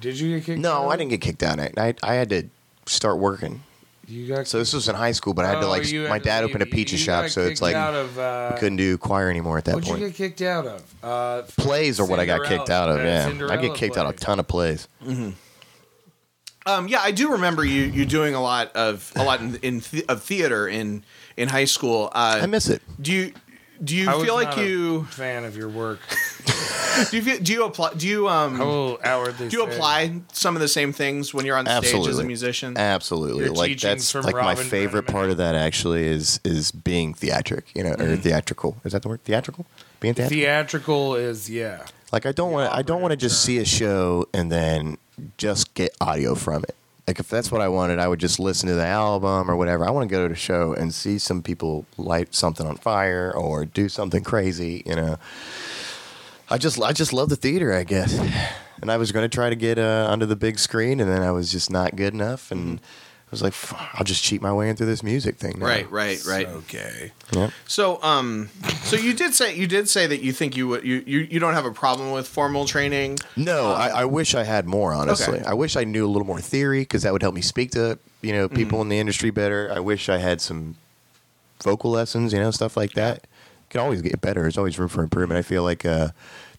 [0.00, 0.58] Did you get kicked?
[0.58, 0.62] out?
[0.62, 1.58] No, of I didn't get kicked out.
[1.60, 2.44] I, I I had to
[2.86, 3.62] start working.
[4.10, 6.08] You got So this was in high school, but I had to Oh, like had
[6.08, 6.50] my to dad leave.
[6.50, 9.28] opened a pizza You shop, so it's like out of, uh, I couldn't do choir
[9.28, 10.00] anymore at that What'd point.
[10.00, 10.94] you get kicked out of?
[11.04, 12.96] Uh, plays are what I got kicked out of.
[12.96, 14.88] Cinderella- Yeah, I get kicked out of a ton of plays.
[16.68, 19.80] Um, yeah, I do remember you you doing a lot of a lot in, in
[19.80, 21.04] th- of theater in
[21.36, 22.10] in high school.
[22.12, 22.82] Uh, I miss it.
[23.00, 23.32] do you
[23.82, 26.00] do you I was feel like not a you fan of your work.
[27.10, 28.60] do you feel, do you apply do you um
[29.02, 32.18] I do you say- apply some of the same things when you're on stage as
[32.18, 32.76] a musician?
[32.76, 35.12] Absolutely, Your like that's from like my favorite Brenneman.
[35.12, 35.54] part of that.
[35.54, 38.76] Actually, is is being theatric, you know, or theatrical.
[38.84, 39.24] Is that the word?
[39.24, 39.66] Theatrical,
[40.00, 40.36] being theatrical.
[40.38, 41.86] Theatrical is yeah.
[42.12, 42.76] Like I don't want to.
[42.76, 44.98] I don't want to just see a show and then
[45.36, 46.74] just get audio from it.
[47.06, 49.86] Like if that's what I wanted, I would just listen to the album or whatever.
[49.86, 53.32] I want to go to a show and see some people light something on fire
[53.34, 54.82] or do something crazy.
[54.84, 55.16] You know.
[56.50, 58.18] I just I just love the theater, I guess.
[58.80, 61.20] And I was going to try to get uh, onto the big screen, and then
[61.20, 62.80] I was just not good enough, and
[63.28, 63.52] I was like,
[63.94, 65.58] I'll just cheat my way into this music thing.
[65.58, 66.46] now." Right, right, right.
[66.48, 67.12] Okay.
[67.32, 67.50] Yep.
[67.66, 68.48] So, um,
[68.84, 71.38] so you did say you did say that you think you would you you, you
[71.38, 73.18] don't have a problem with formal training.
[73.36, 74.94] No, I, I wish I had more.
[74.94, 75.44] Honestly, Okay.
[75.44, 77.98] I wish I knew a little more theory because that would help me speak to
[78.22, 79.70] you know people in the industry better.
[79.74, 80.76] I wish I had some
[81.62, 83.26] vocal lessons, you know, stuff like that.
[83.68, 84.40] Can always get better.
[84.42, 85.38] There's always room for improvement.
[85.38, 86.08] I feel like uh,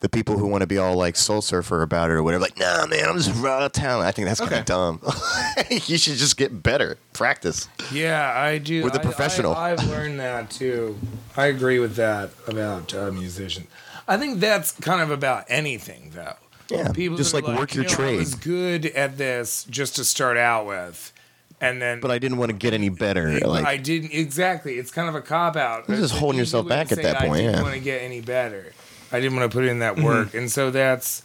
[0.01, 2.57] the people who want to be all like soul surfer about it or whatever, like,
[2.57, 4.07] nah, man, I'm just raw talent.
[4.07, 4.59] I think that's kind Okay.
[4.61, 5.01] of dumb.
[5.69, 7.67] you should just get better, practice.
[7.91, 8.83] Yeah, I do.
[8.83, 9.53] With a I- professional.
[9.55, 10.97] I, have learned that too.
[11.35, 13.67] I agree with that about uh, musicians.
[14.07, 16.33] I think that's kind of about anything, though.
[16.69, 18.17] Yeah, People just that like work your you know, I trade.
[18.19, 21.11] was good at this just to start out with,
[21.59, 21.99] and then.
[21.99, 23.39] But I didn't want to get any better.
[23.39, 24.75] Like, I didn't exactly.
[24.79, 25.89] It's kind of a cop out.
[25.89, 27.51] You're just holding yourself back at that point, I didn't yeah.
[27.55, 27.63] Mm-hmm.
[27.63, 28.71] want to get any better.
[29.11, 31.23] I didn't want to put in that work, and so that's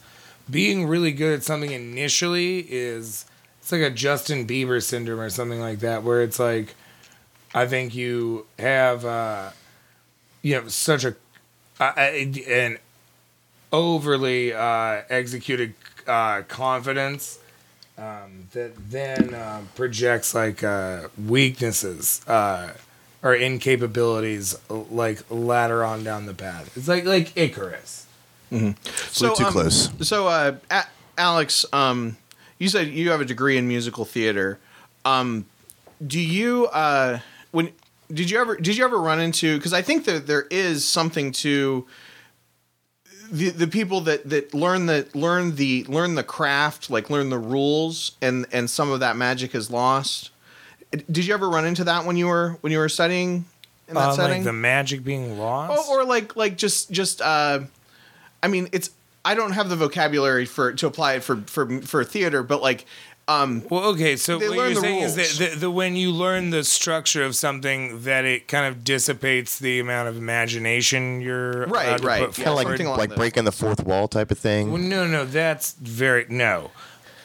[0.49, 3.25] being really good at something initially is
[3.61, 6.75] it's like a Justin Bieber syndrome or something like that, where it's like
[7.53, 9.49] I think you have uh,
[10.41, 11.15] you know such a
[11.79, 12.77] uh, an
[13.71, 15.73] overly uh, executed
[16.07, 17.39] uh, confidence
[17.97, 22.71] um, that then uh, projects like uh, weaknesses uh,
[23.25, 24.55] or incapabilities
[24.91, 26.77] like later on down the path.
[26.77, 28.05] It's like like Icarus.
[28.51, 29.89] So too um, close.
[30.07, 30.85] So, uh, A-
[31.17, 32.15] Alex, um,
[32.59, 34.59] you said you have a degree in musical theater.
[35.03, 35.45] Um,
[36.05, 37.19] do you uh,
[37.51, 37.71] when
[38.13, 39.57] did you ever did you ever run into?
[39.57, 41.87] Because I think that there is something to
[43.31, 47.39] the the people that that learn the learn the learn the craft, like learn the
[47.39, 50.29] rules, and and some of that magic is lost.
[51.11, 53.45] Did you ever run into that when you were when you were studying
[53.87, 54.37] in that Uh, setting?
[54.37, 55.89] like the magic being lost.
[55.89, 57.59] or, or like like just just uh
[58.43, 58.89] i mean it's
[59.23, 62.85] i don't have the vocabulary for to apply it for for for theater but like
[63.27, 66.51] um Well, okay, so what you're the saying is that the, the, when you learn
[66.51, 71.87] the structure of something, that it kind of dissipates the amount of imagination you're Right,
[71.87, 72.25] allowed right.
[72.27, 74.71] put Yeah, Kind of like like breaking the fourth wall type of thing.
[74.71, 76.69] Well, no, no, that's very no.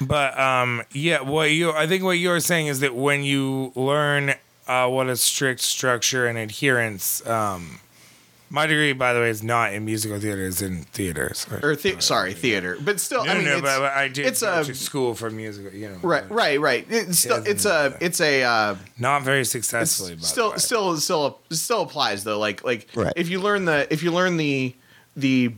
[0.01, 4.35] But um, yeah, what you I think what you're saying is that when you learn
[4.67, 7.81] uh, what a strict structure and adherence, um,
[8.49, 11.33] my degree, by the way, is not in musical theater; it's in theater.
[11.35, 11.59] So.
[11.63, 14.27] or the, sorry theater but still no, i mean no, it's, but, but I did
[14.27, 15.73] it's go a to school for musical.
[15.73, 19.51] You know, right right right it's still it's a it's a uh Not very it's
[19.51, 20.15] successfully.
[20.17, 23.13] by still still still still applies though like like Right.
[23.17, 24.75] if you learn the if you learn the
[25.15, 25.53] the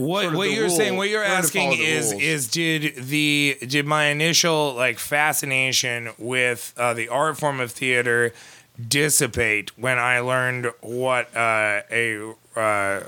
[0.00, 2.22] What what you're rule- saying, what you're asking is rules.
[2.22, 8.32] is did the did my initial like fascination with uh, the art form of theater
[8.88, 13.00] dissipate when I learned what uh, a, uh,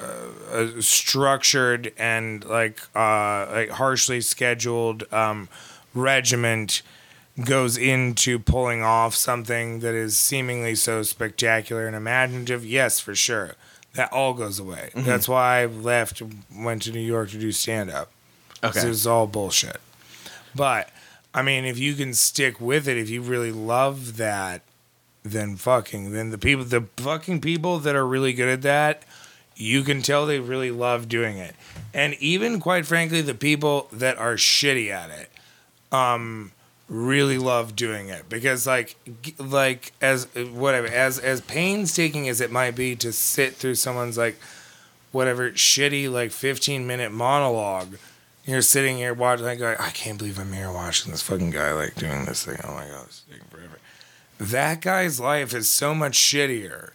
[0.53, 5.49] a structured and like uh, like harshly scheduled um,
[5.95, 6.83] regiment
[7.45, 13.55] goes into pulling off something that is seemingly so spectacular and imaginative, yes, for sure.
[13.95, 14.91] That all goes away.
[14.95, 15.07] Mm-hmm.
[15.07, 16.23] That's why I left,
[16.55, 18.11] went to New York to do stand up.
[18.65, 18.81] Okay.
[18.81, 19.81] It was all bullshit.
[20.55, 20.89] But,
[21.35, 24.63] I mean, if you can stick with it, if you really love that,
[25.23, 29.03] then fucking, then the people, the fucking people that are really good at that,
[29.55, 31.55] you can tell they really love doing it.
[31.93, 35.31] And even, quite frankly, the people that are shitty at it,
[35.95, 36.53] um,
[36.89, 38.97] really love doing it because like
[39.39, 44.39] like as whatever as as painstaking as it might be to sit through someone's like
[45.11, 47.97] whatever shitty like 15 minute monologue
[48.45, 51.95] you're sitting here watching like i can't believe i'm here watching this fucking guy like
[51.95, 52.59] doing this thing.
[52.65, 53.79] Oh my god it's taking forever.
[54.39, 56.91] That guy's life is so much shittier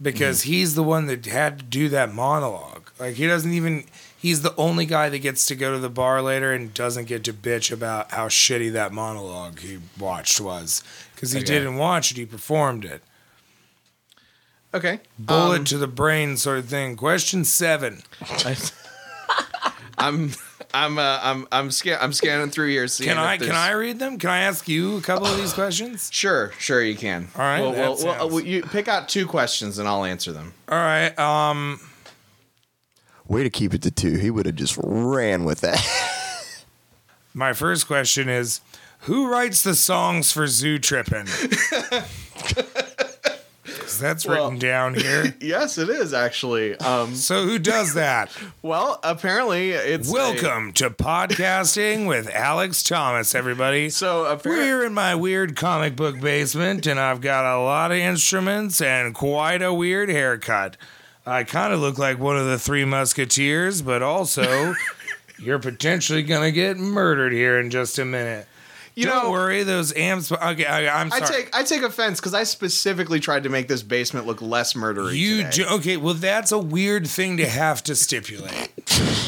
[0.00, 0.52] because mm-hmm.
[0.52, 2.90] he's the one that had to do that monologue.
[3.00, 3.84] Like he doesn't even
[4.18, 7.24] he's the only guy that gets to go to the bar later and doesn't get
[7.24, 10.82] to bitch about how shitty that monologue he watched was.
[11.14, 11.46] Because he Okay.
[11.46, 13.02] didn't watch it he performed it.
[14.74, 16.94] Okay bullet Um, to the brain sort of thing.
[16.96, 18.02] Question seven.
[19.98, 20.30] I'm
[20.74, 23.98] i'm uh, i'm i'm scan- i'm scanning through here seeing can i can i read
[23.98, 24.18] them?
[24.18, 26.10] Can i ask you a couple of these questions?
[26.12, 27.28] Sure, sure you can.
[27.34, 30.30] All right, Well, well, well, sounds- well, you pick out two questions and I'll answer
[30.32, 30.52] them.
[30.68, 31.80] all right um
[33.28, 34.16] Way to keep it to two.
[34.16, 35.84] He would have just ran with that.
[37.34, 38.60] my first question is
[39.00, 42.04] who writes the songs for zoo trippin' 'Cause
[44.00, 46.76] that's Well- written down here Yes, it is actually.
[46.78, 48.30] Um, so who does that
[48.62, 53.90] well, apparently it's a- Welcome to podcasting with Alex Thomas, everybody.
[53.90, 57.98] so We're here in my weird comic book basement, and I've got a lot of
[57.98, 60.76] instruments and quite a weird haircut.
[61.28, 64.74] I kind of look like one of the three musketeers, but also
[65.38, 68.46] you're potentially gonna get murdered here in just a minute.
[68.94, 70.32] you Don't know, worry, those amps.
[70.32, 71.42] Okay, I, I'm I sorry.
[71.44, 75.16] take I take offense because I specifically tried to make this basement look less murdery.
[75.16, 75.50] You today.
[75.50, 75.96] do okay.
[75.96, 78.70] Well, that's a weird thing to have to stipulate.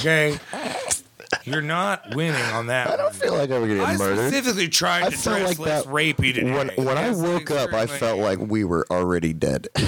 [0.00, 0.38] Okay,
[1.44, 2.88] you're not winning on that.
[2.90, 4.28] I don't feel like I would I get murdered.
[4.32, 6.50] specifically tried I to felt dress like less that rapey today.
[6.52, 7.72] when when I woke up.
[7.72, 9.68] I felt like we were already dead.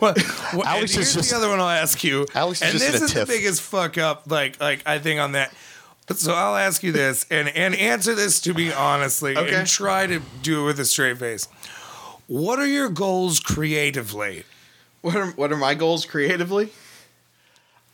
[0.00, 0.20] What,
[0.54, 2.26] what, Alex is here's just- the other one I'll ask you.
[2.34, 4.24] Alex is and just in this a is the biggest fuck up.
[4.26, 5.52] Like, like I think on that.
[6.16, 9.54] So I'll ask you this, and and answer this to me honestly, Okay.
[9.54, 11.46] and try to do it with a straight face.
[12.26, 14.42] What are your goals creatively?
[15.02, 16.72] What are what are my goals creatively?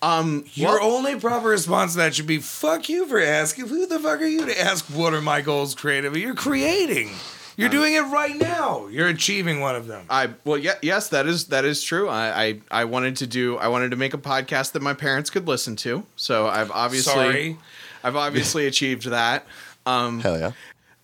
[0.03, 3.69] Um, Your well, only proper response to that should be "fuck you" for asking.
[3.69, 4.85] Who the fuck are you to ask?
[4.87, 6.21] What are my goals creatively?
[6.23, 7.11] You're creating.
[7.57, 8.87] You're doing it right now.
[8.88, 10.05] You're achieving one of them.
[10.11, 12.09] I well, yeah, yes, that is that is true.
[12.09, 15.31] I, I I wanted to do I wanted to make a podcast that my parents
[15.31, 16.05] could listen to.
[16.16, 17.59] So I've obviously Sorry.
[18.05, 19.47] I've obviously achieved that.
[19.87, 20.53] Um, Hell yeah.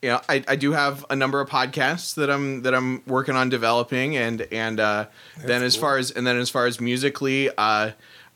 [0.03, 3.35] you know, I, I do have a number of podcasts that I'm that I'm working
[3.35, 5.07] on developing, and and uh,
[5.39, 7.93] then as far as and then as far as musically, uh,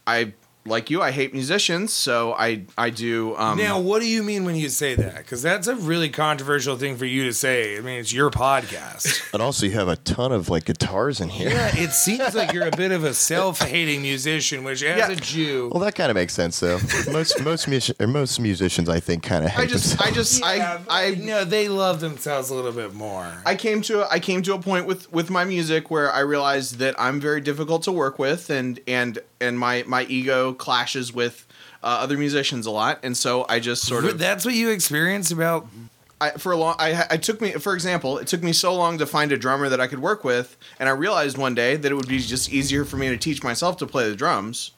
[0.07, 0.33] I
[0.67, 3.37] like you, I hate musicians, so I I do.
[3.37, 5.17] Um, Now, what do you mean when you say that?
[5.19, 7.77] Because that's a really controversial thing for you to say.
[7.77, 9.23] I mean, it's your podcast.
[9.37, 11.51] And also, you have a ton of like guitars in here.
[11.51, 15.11] yeah, it seems like you're a bit of a self-hating musician, which, as Yeah.
[15.11, 16.79] a Jew, Well, that kind of makes sense, though.
[17.13, 20.31] Most most musi- most musicians, I think, kind of hate I just I themselves.
[20.31, 23.27] just yeah, I I no, they love themselves a little bit more.
[23.45, 26.79] I came to I came to a point with with my music where I realized
[26.79, 31.47] that I'm very difficult to work with, and and and my my ego clashes with
[31.83, 35.31] uh, other musicians a lot, and so I just sort of that's what you experience
[35.31, 35.67] about.
[36.19, 38.97] I, for a long I I took me for example it took me so long
[38.99, 41.93] to find a drummer that I could work with, and I realized one day that
[41.93, 44.73] it would be just easier for me to teach myself to play the drums,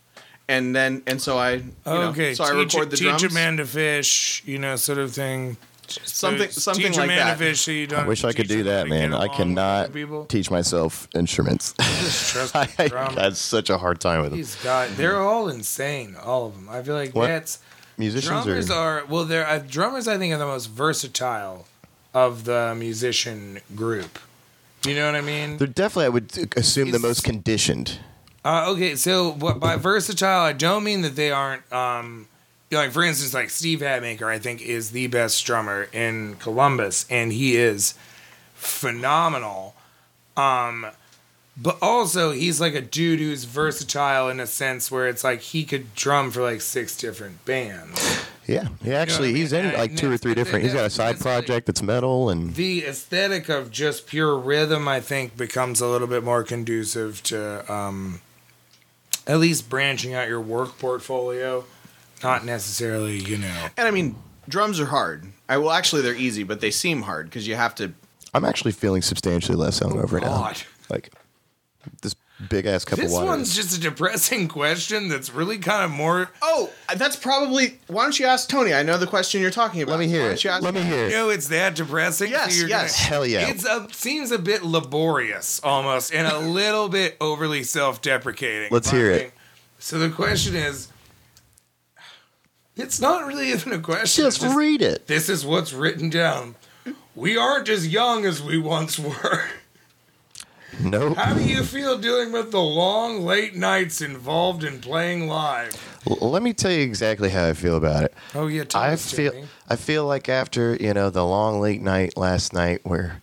[0.48, 3.24] and then and so I you know, okay, so I teach, record the teach drums.
[3.24, 5.56] a man to fish, you know, sort of thing.
[5.90, 7.32] Something- So something teach like a man that.
[7.32, 8.00] to fish so you don't.
[8.00, 9.14] I wish I could do that, man.
[9.14, 9.90] I cannot
[10.28, 11.74] teach myself instruments.
[11.78, 14.38] Just I the had such a hard time with them.
[14.38, 16.16] These guys, they're all insane.
[16.22, 16.68] All of them.
[16.68, 17.26] I feel like What?
[17.28, 17.58] that's
[17.96, 19.24] Musicians drummers are, are well.
[19.24, 20.06] They're uh, drummers.
[20.06, 21.66] I think are the most versatile
[22.14, 24.18] of the musician group.
[24.86, 25.56] You know what I mean?
[25.58, 27.98] they're definitely, I would assume, the most conditioned.
[28.44, 31.70] Uh, okay, so what, by versatile, I don't mean that they aren't.
[31.72, 32.37] Um, you know,
[32.70, 37.32] like for instance, like Steve Hatmaker, I think is the best drummer in Columbus, and
[37.32, 37.94] he is
[38.54, 39.74] phenomenal.
[40.36, 40.86] Um,
[41.60, 45.64] but also he's like a dude who's versatile in a sense where it's like he
[45.64, 48.24] could drum for like six different bands.
[48.46, 49.42] Yeah, he actually, I mean?
[49.42, 50.64] he's in like two or three different.
[50.64, 55.00] He's got a side project that's metal, and The aesthetic of just pure rhythm, I
[55.00, 58.22] think, becomes a little bit more conducive to um,
[59.26, 61.66] at least branching out your work portfolio.
[62.22, 63.68] Not necessarily, you know.
[63.76, 64.16] and I mean
[64.48, 65.26] drums are hard.
[65.48, 67.92] I well actually they're easy, but they seem hard because you have to
[68.34, 70.28] I'm actually feeling substantially less oh, hungover now.
[70.28, 70.62] God.
[70.90, 71.12] Like
[72.02, 72.14] this
[72.48, 73.24] big ass cup This of water.
[73.26, 76.30] This one's just a depressing question that's really kind of more.
[76.42, 77.78] Oh, that's probably.
[77.88, 78.72] Why don't you ask Tony?
[78.74, 79.92] I know the question you're talking about.
[79.92, 80.44] Let me Why hear don't it.
[80.44, 81.10] you ask- Let me hear You it.
[81.12, 82.30] know, it's that depressing.
[82.30, 82.96] Yes, you're yes.
[82.96, 83.48] Hell yeah.
[83.48, 88.68] It's a, seems a bit laborious almost and a little bit overly self deprecating.
[88.70, 89.32] Let's hear it.
[89.78, 90.88] So the question is
[92.78, 94.24] it's not really even a question.
[94.24, 95.06] Just just- read it.
[95.06, 96.54] This is what's written down.
[97.14, 99.44] We aren't as young as we once were.
[100.80, 101.16] Nope.
[101.16, 105.74] How do you feel dealing with the long, late nights involved in playing live?
[106.06, 108.14] Let me tell you exactly how I feel about it.
[108.34, 109.46] Oh yeah, I feel Jimmy.
[109.68, 113.20] I feel like after you know the long late night last night where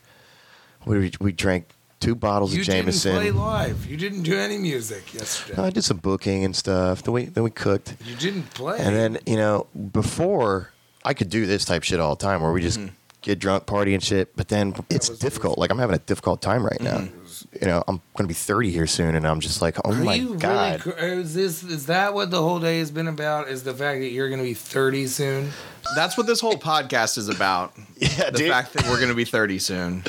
[0.86, 1.68] we we drank
[2.06, 3.86] two bottles you of didn't play live.
[3.86, 5.58] You didn't do any music yesterday.
[5.58, 7.04] No, I did some booking and stuff.
[7.04, 8.80] Then we then we cooked, you didn't play.
[8.80, 10.72] and then you know before
[11.04, 12.94] I could do this type shit all the time where we just mm-hmm.
[13.22, 14.36] get drunk, party and shit.
[14.36, 15.58] But then it's difficult.
[15.58, 16.98] Like I'm having a difficult time right now.
[16.98, 17.25] Mm-hmm.
[17.62, 19.96] You know I'm going to be 30 here soon, and I'm just like, oh Are
[20.04, 20.86] my you god.
[20.86, 20.98] really?
[20.98, 23.48] cr- Is this is that what the whole day has been about?
[23.50, 25.50] Is the fact that you're going to be 30 soon?
[25.96, 27.74] That's what this whole podcast is about.
[27.98, 28.50] Yeah, The dude.
[28.52, 30.04] fact that we're going to be 30 soon.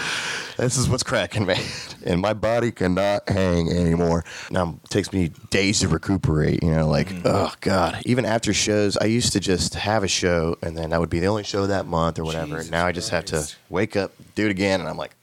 [0.57, 1.61] This is what's cracking, man.
[2.05, 4.25] And my body cannot hang anymore.
[4.51, 6.65] Now it takes me days to recuperate.
[6.65, 7.27] You know, like mm-hmm.
[7.27, 8.03] oh god.
[8.05, 11.21] Even after shows, I used to just have a show, and then that would be
[11.21, 12.57] the only show that month or whatever.
[12.57, 15.15] Jesus now I just have to wake up, do it again, and I'm like,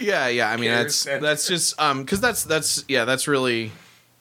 [0.00, 0.50] Yeah, yeah.
[0.50, 3.70] I mean, that's that- that's just um because that's that's yeah that's really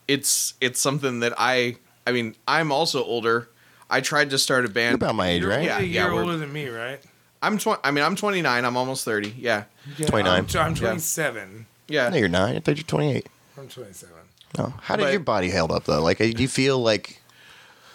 [0.07, 3.49] it's it's something that I I mean I'm also older.
[3.89, 4.95] I tried to start a you're band.
[4.95, 5.63] about my age, right?
[5.63, 6.99] Yeah, only a year we're- older than me, right?
[7.41, 7.79] I'm twenty.
[7.85, 8.65] I mean, I'm 29.
[8.65, 9.33] I'm almost 30.
[9.37, 9.63] Yeah,
[9.97, 10.31] Yeah, 29.
[10.31, 11.65] I'm, I'm 27.
[11.87, 12.09] yeah.
[12.09, 12.49] No, you're not.
[12.49, 13.27] I thought you're 28.
[13.57, 14.13] I'm 27.
[14.57, 14.73] No.
[14.81, 16.01] How did But- your body held up though?
[16.03, 17.21] Like, do you feel like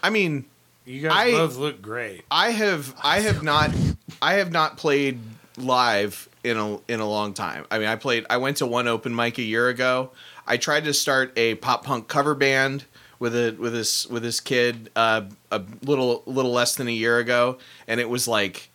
[0.03, 0.47] I mean,
[0.87, 2.25] You guys I- both look great.
[2.31, 3.71] I have I have not
[4.23, 5.21] I have not played
[5.59, 7.65] live in a in a long time.
[7.71, 10.11] I mean, I played I went to one open mic a year ago.
[10.47, 12.85] I tried to start a pop punk cover band
[13.19, 17.19] with a with this with this kid uh, a little little less than a year
[17.19, 18.71] ago, and it was like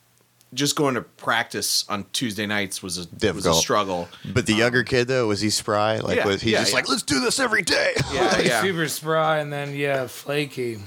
[0.51, 4.09] just going to practice on Tuesday nights was a was a struggle.
[4.33, 5.99] But the younger kid though, was he spry?
[5.99, 6.75] Like, Yeah, was he yeah, just yeah.
[6.77, 7.93] like, let's do this every day?
[8.11, 8.61] Yeah, Like yeah.
[8.63, 10.79] Super spry and then yeah, flaky.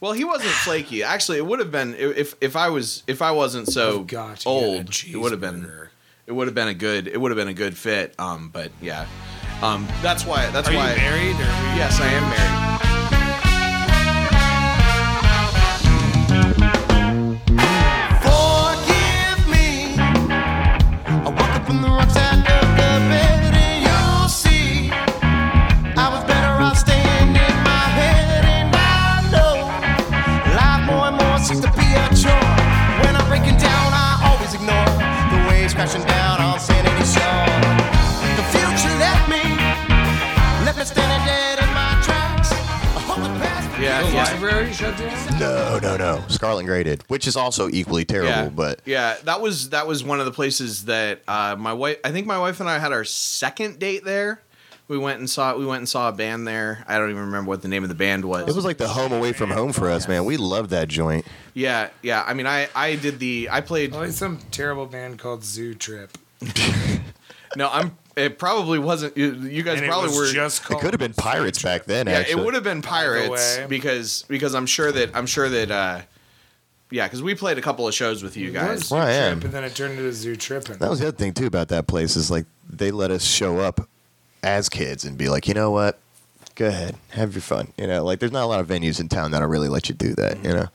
[0.00, 1.02] Well, he wasn't flaky.
[1.02, 4.52] Actually, it would have been if if I was if I wasn't so Got you,
[4.52, 5.04] you had a old.
[5.06, 5.88] It would have been cheeseburger.
[6.26, 8.14] it would have been a good it would have been a good fit.
[8.18, 9.06] Um, but yeah,
[9.62, 10.94] um, that's why that's Are you why.
[10.96, 11.34] married?
[11.36, 12.87] Or are we- Yes, I am married.
[45.38, 46.24] No, no, no.
[46.28, 48.30] Scarlet and Gray did, which is also equally terrible.
[48.30, 51.98] yeah, But yeah, that was that was one of the places that uh, my wife.
[52.04, 54.42] I think my wife and I had our second date there.
[54.88, 56.82] We went and saw we went and saw a band there.
[56.88, 58.48] I don't even remember what the name of the band was.
[58.48, 60.24] it was like the home away from home for us, man.
[60.24, 61.26] We loved that joint.
[61.54, 62.24] yeah, yeah.
[62.26, 63.92] I mean, I I did the I played.
[63.92, 66.16] Like some terrible band called Zoo Trip.
[67.56, 67.96] No, I'm.
[68.18, 69.16] It probably wasn't.
[69.16, 70.26] You, you guys And it probably was were.
[70.32, 72.06] just It called could have been pirates back then.
[72.06, 73.66] yeah, actually, it would have been pirates way.
[73.68, 75.70] because because I'm sure that I'm sure that.
[75.70, 76.00] uh
[76.90, 78.86] Yeah, because we played a couple of shows with you guys.
[78.88, 79.42] Zoo Well, I Trip, am.
[79.42, 80.78] and then it turned into Zoo Tripping.
[80.78, 83.58] That was the other thing too about that place is like they let us show
[83.58, 83.88] up
[84.42, 85.98] as kids and be like, you know what,
[86.54, 87.72] go ahead, have your fun.
[87.76, 89.94] You know, like there's not a lot of venues in town that'll really let you
[89.94, 90.42] do that.
[90.44, 90.68] You know,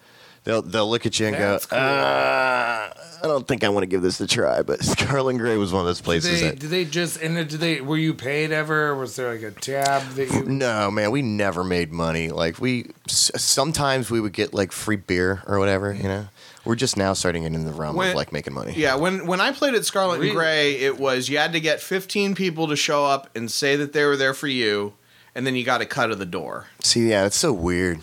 [0.43, 1.83] they'll they'll look at you and That's go, cool.
[1.85, 2.89] uh,
[3.24, 4.61] I don't think I want to give this a try.
[4.63, 6.59] But Scarlet and Gray was one of those Did places they, that.
[6.59, 8.89] did they just and did they were you paid ever?
[8.89, 10.43] Or was there like a tab that you?
[10.43, 12.30] No, man, we never made money.
[12.30, 15.93] Like we sometimes we would get like free beer or whatever.
[15.93, 16.28] You know,
[16.65, 18.74] we're just now starting it in the realm When- of like making money.
[18.76, 20.30] Yeah, when when I played at Scarlet Really?
[20.30, 23.76] and Gray, it was you had to get 15 people to show up and say
[23.78, 24.93] that they were there for you,
[25.34, 26.67] and then you got a cut of the door.
[26.82, 27.99] See, yeah, it's so weird.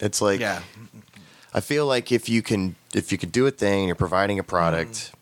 [0.00, 0.62] It's like Yeah,
[1.54, 4.38] I feel like if you can if you could do a thing and you're providing
[4.38, 5.12] a product,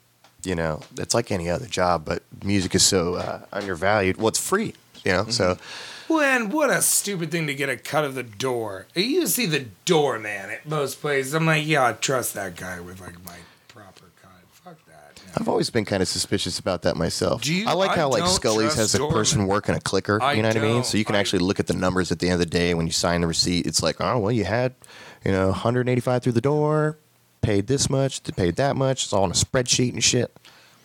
[0.43, 0.47] Mm.
[0.47, 4.16] you know, it's like any other job, but music is so uh, undervalued.
[4.16, 4.74] Well, it's free,
[5.05, 5.26] you know.
[5.28, 6.14] So Mm-hmm.
[6.14, 8.87] Well, and what a stupid thing to get a cut of the door.
[8.97, 11.35] You see the doorman at most places.
[11.35, 13.37] I'm like, yeah, I trust that guy with like my
[13.68, 14.07] proper.
[14.64, 15.20] Fuck that.
[15.36, 17.42] I've always been kind of suspicious about that myself.
[17.42, 19.46] Do you- I like I how like don't Scully's trust has a person doormen.
[19.46, 20.20] working a clicker.
[20.22, 20.84] I you know what I mean?
[20.84, 22.74] So you can I- actually look at the numbers at the end of the day
[22.74, 23.66] when you sign the receipt.
[23.66, 24.74] It's like, oh well, you had,
[25.24, 26.98] you know, 185 through the door,
[27.42, 29.04] paid this much, paid that much.
[29.04, 30.36] It's all on a spreadsheet and shit.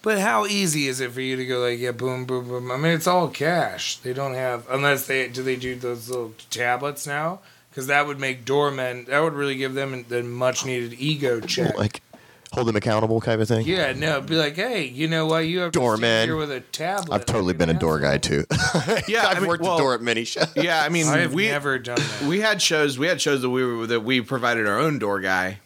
[0.02, 2.72] But how easy is it for you to go like, yeah, boom, boom, boom?
[2.72, 3.98] I mean, it's all cash.
[3.98, 7.40] They don't have unless they do they do those little tablets now
[7.72, 9.06] because that would make doormen.
[9.10, 11.76] That would really give them the much needed ego check.
[11.78, 12.02] Like
[12.54, 13.66] hold them accountable kind of thing.
[13.66, 15.40] yeah, no, be like, hey, you know what?
[15.40, 16.00] You have to Doorman.
[16.00, 17.14] stand here with a tablet.
[17.16, 18.46] I've totally been a an door guy too.
[19.08, 19.28] yeah.
[19.28, 20.48] I've I mean, worked well, the door at many shows.
[20.56, 22.22] Yeah, I mean, I've we never done that.
[22.28, 22.98] we had shows.
[22.98, 25.60] We had shows that we were that we provided our own door guy.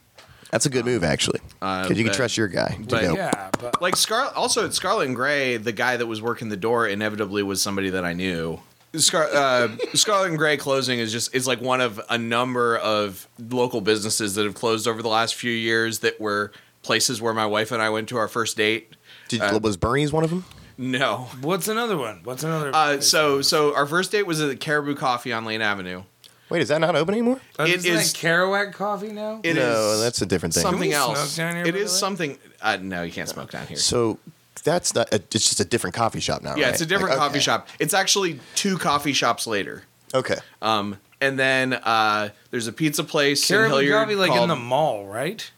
[0.51, 2.69] That's a good move, actually, Uh, because you can trust your guy.
[2.69, 4.31] to but go, yeah, but Like Scar.
[4.35, 7.91] Also at Scarlet and Gray, the guy that was working the door inevitably was somebody
[7.91, 8.59] that I knew.
[8.95, 13.27] Scar- uh, Scarlet and Gray closing is just is like one of a number of
[13.37, 16.51] local businesses that have closed over the last few years that were
[16.81, 18.93] places where my wife and I went to our first date.
[19.27, 20.45] Did, uh, was Bernie's one of them?
[20.77, 21.27] No.
[21.41, 22.21] what's another one?
[22.23, 22.71] What's another?
[22.73, 26.03] Uh, so so our first date was at Caribou Coffee on Lane Avenue.
[26.49, 27.39] Wait, is that not open anymore?
[27.59, 29.39] Uh, it isn't is- that Kerouac coffee now.
[29.43, 30.63] It no, is that's a different thing.
[30.63, 31.33] something Can we else.
[31.33, 31.99] smoke down here, it by is the way?
[31.99, 32.37] something.
[32.61, 33.77] Uh, no, you can't smoke down here.
[33.77, 34.17] So
[34.63, 35.13] that's not.
[35.13, 36.55] It's just a different coffee shop now.
[36.55, 36.73] Yeah, right?
[36.73, 37.39] it's a different Like, coffee okay.
[37.41, 37.67] shop.
[37.77, 39.83] It's actually two coffee shops later.
[40.13, 40.37] Okay.
[40.61, 44.55] Um, and then uh, there's a pizza place in Caribou Hilliard coffee, like in the
[44.55, 45.51] mall, right?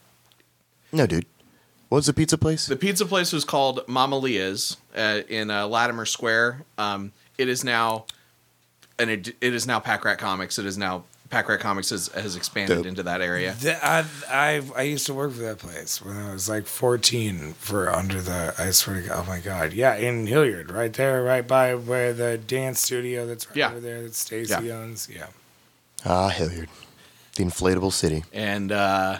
[0.92, 1.26] No, dude.
[1.88, 2.66] What was the pizza place?
[2.66, 6.62] The pizza place was called Mama Leah's uh, in uh, Latimer Square.
[6.78, 8.06] Um, it is now,
[8.98, 10.58] and it, it is now Pack Rat Comics.
[10.58, 12.86] It is now Pack Rat Comics has, has expanded Dope.
[12.86, 13.54] into that area.
[13.60, 17.54] The, I, I I used to work for that place when I was like 14
[17.58, 21.22] for under the I swear to God, oh my God, yeah, in Hilliard, right there,
[21.22, 23.70] right by where the dance studio that's right Yeah.
[23.70, 24.74] over there that Stacy Yeah.
[24.76, 25.26] owns, yeah.
[26.06, 26.68] ah, Hilliard,
[27.36, 28.24] the inflatable city.
[28.32, 29.18] And uh,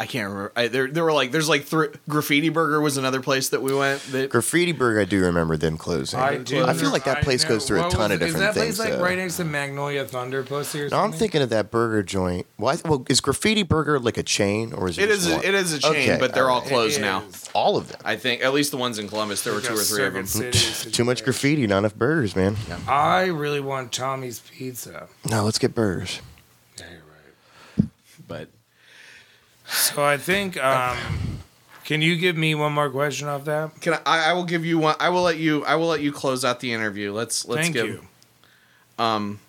[0.00, 0.52] I can't remember.
[0.54, 3.74] I, there, there were like there's like thr Graffiti Burger was another place that we
[3.74, 4.00] went.
[4.12, 6.20] That Graffiti Burger, I do remember them closing.
[6.20, 6.64] I do.
[6.64, 7.48] I feel like that I place know.
[7.50, 8.24] goes through a What ton was of it?
[8.26, 8.76] different Is that things.
[8.76, 9.04] place like though.
[9.04, 11.12] right next to Magnolia Thunder Pussy or No, something?
[11.14, 12.46] I'm thinking of that burger joint.
[12.58, 15.02] Well, well, is Graffiti Burger like a chain or is it?
[15.02, 15.44] it just is one?
[15.44, 17.22] it is a chain, Okay, but they're all closed now.
[17.24, 17.48] is.
[17.52, 17.98] all of them.
[18.04, 20.52] I think at least the ones in Columbus, there were two or three of them.
[20.92, 22.56] Too much graffiti, not enough burgers, man.
[22.86, 25.08] I really want Tommy's Pizza.
[25.28, 26.20] No, let's get burgers.
[26.78, 27.88] Yeah, you're right.
[28.28, 28.48] But
[29.68, 30.96] So I think, um,
[31.84, 33.80] can you give me one more question off that?
[33.80, 34.30] can I, I?
[34.30, 34.96] I will give you one.
[34.98, 35.64] I will let you.
[35.64, 37.12] I will let you close out the interview.
[37.12, 37.86] Let's let's Thank give.
[37.86, 38.06] you.
[38.98, 39.40] Um,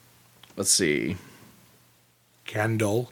[0.55, 1.17] let's see.
[2.45, 3.11] Kendall.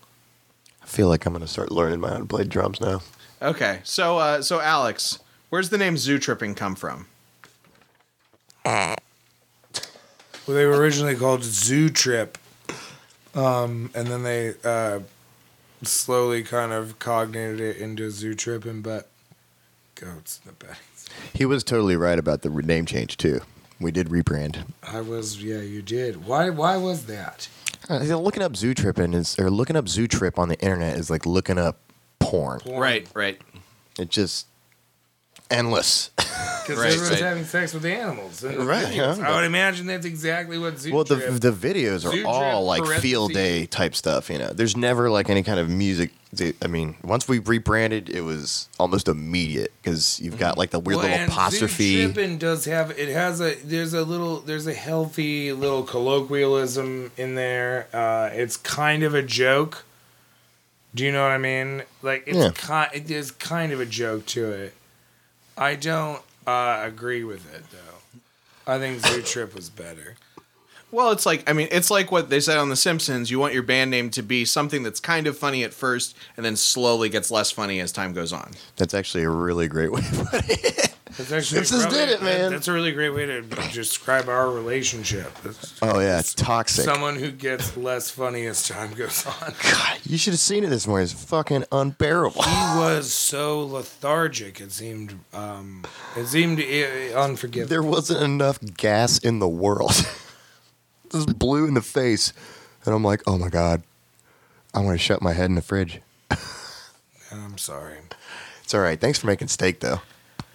[0.82, 3.02] I feel like I'm gonna start learning my how to play drums now.
[3.42, 7.08] Okay, so uh, so Alex, where's the name Zoo Tripping come from?
[8.66, 12.38] Well, they were originally called Zoo Trip,
[13.36, 15.00] um, and then they uh,
[15.84, 19.10] slowly kind of cognated it into Zoo Tripping, but
[19.96, 20.80] goats in the back.
[21.34, 23.42] He was totally right about the name change too.
[23.80, 24.66] We did rebrand.
[24.84, 26.26] I was, yeah, you did.
[26.26, 26.50] Why?
[26.50, 27.48] Why was that?
[27.90, 31.10] Uh, looking up zoo tripping is or looking up zoo trip on the internet is
[31.10, 31.78] like looking up
[32.20, 32.60] porn.
[32.66, 33.40] Right, right.
[34.00, 34.48] It just
[35.50, 36.10] endless.
[36.68, 37.20] because Right, everyone's right.
[37.30, 38.44] having sex with animals.
[38.44, 39.16] in the Right, yeah.
[39.24, 42.76] I would imagine that's exactly what Zoo Well, the Trip- the videos are Zoo all
[42.76, 44.30] Trip like field day type stuff.
[44.30, 46.12] You know, there's never like any kind of music.
[46.34, 50.80] the- I mean, once we rebranded, it was almost immediate because you've got like the
[50.80, 51.96] weird Well, little apostrophe.
[52.02, 57.12] Zoo Trippin' does have it has a there's a little there's a healthy little colloquialism
[57.18, 57.88] in there.
[57.94, 59.86] Uh, it's kind of a joke.
[60.96, 61.84] Do you know what I mean?
[62.02, 62.52] Like it's Yeah.
[62.56, 64.74] kind it is kind of a joke to it.
[65.58, 68.22] I don't uh, agree with it though.
[68.74, 70.16] I think Zoo Trip was better.
[70.98, 73.30] Well, it's like I mean, it's like what they said on The Simpsons.
[73.30, 76.44] You want your band name to be something that's kind of funny at first, and
[76.44, 78.54] then slowly gets less funny as time goes on.
[78.78, 80.02] That's actually a really great way.
[80.02, 80.96] to put it.
[81.16, 82.52] That's actually Simpsons probably- did it, man.
[82.52, 85.32] That's a really great way to describe our relationship.
[85.46, 86.86] It's Oh yeah, it's toxic.
[86.86, 89.54] Someone who gets less funny as time goes on.
[89.72, 91.04] God, you should have seen it this morning.
[91.04, 92.42] It's fucking unbearable.
[92.42, 94.60] he was so lethargic.
[94.60, 95.20] It seemed.
[95.32, 95.86] Um,
[96.16, 97.70] it seemed uh, unforgivable.
[97.70, 99.92] there wasn't enough gas in the world.
[101.12, 102.34] Just blew in the face,
[102.86, 103.84] and I'm like, oh my god,
[104.74, 106.02] I want to shut my head in the fridge.
[107.32, 107.98] I'm sorry.
[108.64, 109.00] It's all right.
[109.00, 110.02] Thanks for making steak though.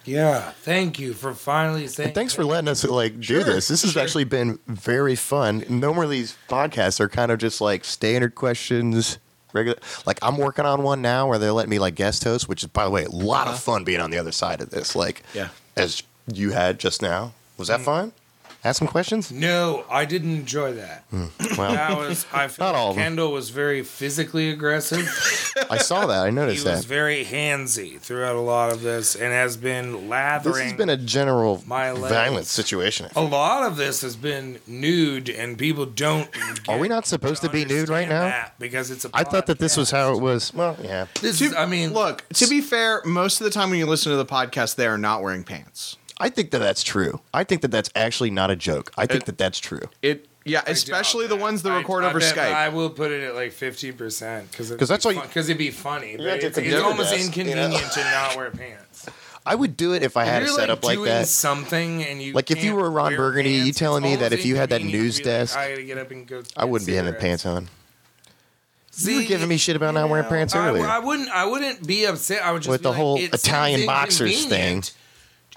[0.05, 2.09] Yeah, thank you for finally saying.
[2.09, 3.69] And thanks for letting us like do Sure, this.
[3.69, 4.01] This has sure.
[4.01, 5.63] actually been very fun.
[5.69, 9.17] Normally these podcasts are kind of just like standard questions.
[9.53, 12.63] Regular, like I'm working on one now where they're letting me like guest host, which
[12.63, 13.59] is by the way a lot of uh-huh.
[13.59, 14.95] fun being on the other side of this.
[14.95, 15.49] Like, Yeah.
[15.77, 17.85] as you had just now, was that mm.
[17.85, 18.13] fun?
[18.65, 19.29] Ask some questions.
[19.29, 21.03] No, I didn't enjoy that.
[21.09, 21.25] Hmm,
[21.57, 22.25] well, That was.
[22.31, 23.03] I felt Not all of them.
[23.03, 25.05] Kendall was very physically aggressive.
[25.69, 26.25] I saw that.
[26.25, 30.07] I noticed he noticed was very handsy throughout a lot of this, and has been
[30.07, 30.53] lathering.
[30.53, 32.13] This has been a general my legs.
[32.13, 33.09] violent situation.
[33.17, 36.29] a lot of this has been nude, and people don't.
[36.69, 38.45] Are we not supposed to be nude right now?
[38.59, 39.09] because it's a.
[39.13, 40.53] I thought that this was how it was.
[40.53, 41.07] Well, yeah.
[41.19, 41.53] This is.
[41.53, 44.25] I mean, Look, to be fair, most of the time when you listen to the
[44.25, 45.97] podcast, they are not wearing pants.
[46.19, 47.21] I think that that's true.
[47.33, 48.91] I think that that's actually not a joke.
[48.97, 49.89] I think It- that that's true.
[50.01, 51.41] It yeah, I especially the that.
[51.41, 52.53] ones that record I over bet Skype.
[52.53, 55.57] I will put it at like fifty percent because 'Cause that's what you- because it'd
[55.57, 56.17] be funny.
[56.17, 57.51] But have to it's, it's consider almost this, you know?
[57.51, 59.05] inconvenient to not wear pants.
[59.45, 61.27] I would do it if I had If a you're setup like doing that.
[61.27, 64.15] something and you Like, if you can't were Ron wear Burgundy, you pants, telling me
[64.15, 65.97] that almost if you had that inconvenient news to be like, desk, I gotta get
[65.97, 66.43] up and go.
[66.55, 67.69] I wouldn't be having pants on.
[68.91, 70.85] See, you were giving me shit about not wearing pants I- earlier.
[70.85, 71.29] I, wouldn't.
[71.29, 72.43] I wouldn't be upset.
[72.43, 74.91] I would just With be the like, whole it seems Italian boxers inconvenient.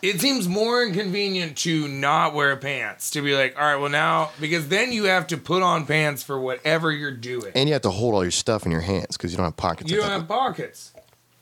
[0.06, 3.10] It seems more inconvenient to not wear pants.
[3.10, 6.22] To be like, all right, well now, because then you have to put on pants
[6.22, 7.52] for whatever you're doing.
[7.54, 9.56] and you have to hold all your stuff in your hands because you don't have
[9.56, 9.90] pockets.
[9.90, 10.92] you at don't the- have pockets.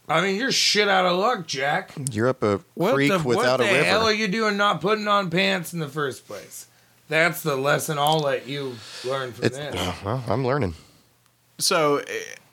[0.08, 1.92] I mean, you're shit out of luck, Jack.
[2.12, 3.84] You're up a What creek the, without what a the river.
[3.84, 6.66] hell are you doing not putting on pants in the first place?
[7.08, 9.74] That's the lesson I'll let you learn from it's, this.
[9.74, 10.74] uh, well, I'm learning.
[11.58, 12.02] So eh,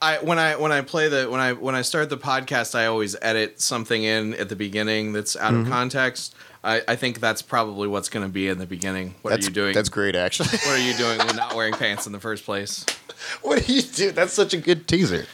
[0.01, 2.85] I when I when I play the when I when I start the podcast, I
[2.87, 5.61] always edit something in at the beginning that's out Mm-hmm.
[5.63, 6.35] of context.
[6.63, 9.15] I, I think that's probably what's going to be in the beginning.
[9.23, 9.73] What that's are you doing?
[9.73, 10.49] That's great, actually.
[10.49, 12.85] what are you doing with not wearing pants in the first place?
[13.41, 14.11] what do you do?
[14.11, 15.25] That's such a good teaser.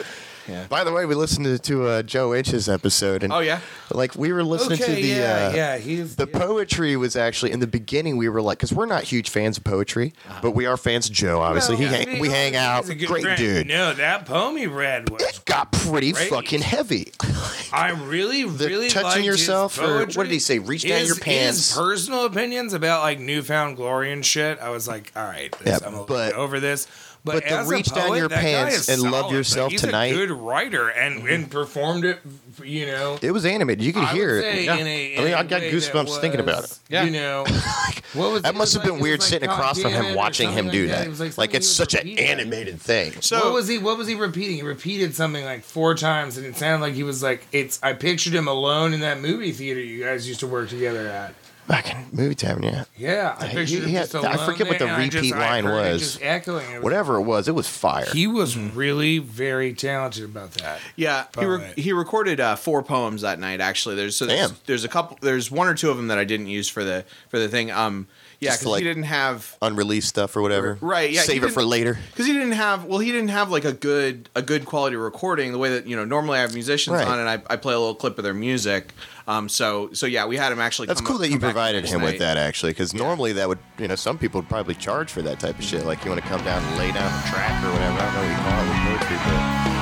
[0.48, 0.66] Yeah.
[0.68, 3.60] By the way, we listened to, to uh, Joe Inch's episode, and Oh yeah.
[3.92, 6.40] like we were listening to Okay, the yeah, uh, yeah, he's the yeah.
[6.40, 8.18] poetry was actually in the beginning.
[8.18, 11.14] We were like, because we're not huge fans of poetry, but we are fans of
[11.16, 11.42] Joe.
[11.42, 12.88] Obviously, he hang, we hang he's out.
[12.90, 13.38] a good Great friend.
[13.38, 13.68] dude.
[13.68, 15.40] No, that poem he read was.
[15.46, 16.30] Got pretty Great.
[16.30, 17.12] fucking heavy.
[17.74, 20.24] I really, The really touching liked his yourself, or what poetry.
[20.24, 20.60] did he say?
[20.60, 21.70] Reach down His- your pants.
[21.70, 24.60] His personal opinions about like New Found Glory and shit.
[24.60, 26.88] I was like, all right, this, Yeah, I'm a little but- bit over this.
[27.24, 30.14] But, but the reach down your pants and love yourself Like, he's tonight.
[30.14, 32.20] A good writer and and performed it.
[32.64, 33.84] You know, It was animated.
[33.84, 34.64] You could I hear it.
[34.64, 34.76] Yeah.
[34.76, 36.80] a, I mean, I got goosebumps that thinking about it.
[36.90, 37.04] Yeah.
[37.04, 37.44] You know,
[38.14, 40.16] what was That must have been like- it weird was sitting like, across from him,
[40.16, 41.08] watching him do like that.
[41.10, 43.14] Was like, Like it's such an animated thing.
[43.22, 43.78] So what was he?
[43.78, 44.56] What was he repeating?
[44.56, 47.94] He repeated something like four times, and it sounded like he was like, "It's." I
[47.94, 51.34] pictured him alone in that movie theater you guys used to work together at.
[51.68, 52.86] Back in movie time, yeah.
[52.98, 55.16] Yeah, I He- pictured him he had- just I forget what the and I just-
[55.16, 56.00] repeat line was.
[56.02, 56.66] Just echoing.
[56.72, 58.08] It was- Whatever it was, it was fire.
[58.14, 60.80] He was really very talented about that.
[60.96, 63.60] Yeah, he, re- he recorded uh, four poems that night.
[63.60, 64.58] Actually, there's so there's, Damn.
[64.66, 65.18] there's a couple.
[65.22, 67.70] There's one or two of them that I didn't use for the for the thing.
[67.70, 68.08] Um,
[68.40, 70.78] yeah, because like- he didn't have Unreleased stuff or whatever.
[70.80, 71.12] right.
[71.12, 71.98] Yeah, Save it for later.
[72.12, 72.86] because he didn't have.
[72.86, 75.52] Well, he didn't have like a good a good quality recording.
[75.52, 77.08] The way that you know normally I have musicians Right.
[77.08, 78.94] on and I, I play a little clip of their music.
[79.28, 80.88] Um, so so yeah, we had him actually.
[80.88, 83.34] That's cool up- that you come back the provided him with that actually, because normally
[83.34, 85.86] that would, you know, some people would probably charge for that type of shit.
[85.86, 87.98] Like you want to come down and lay down the track or whatever.
[88.00, 89.77] I don't know what you call it with poetry, but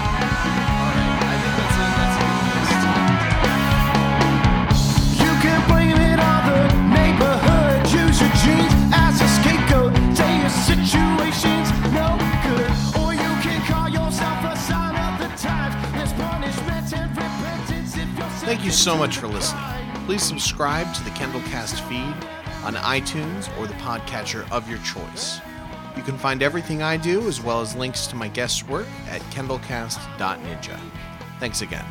[18.66, 19.63] you so much for listening.
[20.07, 22.28] please subscribe to the Kendallcast feed
[22.63, 25.39] on iTunes or the podcatcher of your choice.
[25.95, 29.22] You can find everything I do, as well as links to my guest work, at
[29.32, 30.80] kendallcast.ninja.
[31.39, 31.86] Thanks again.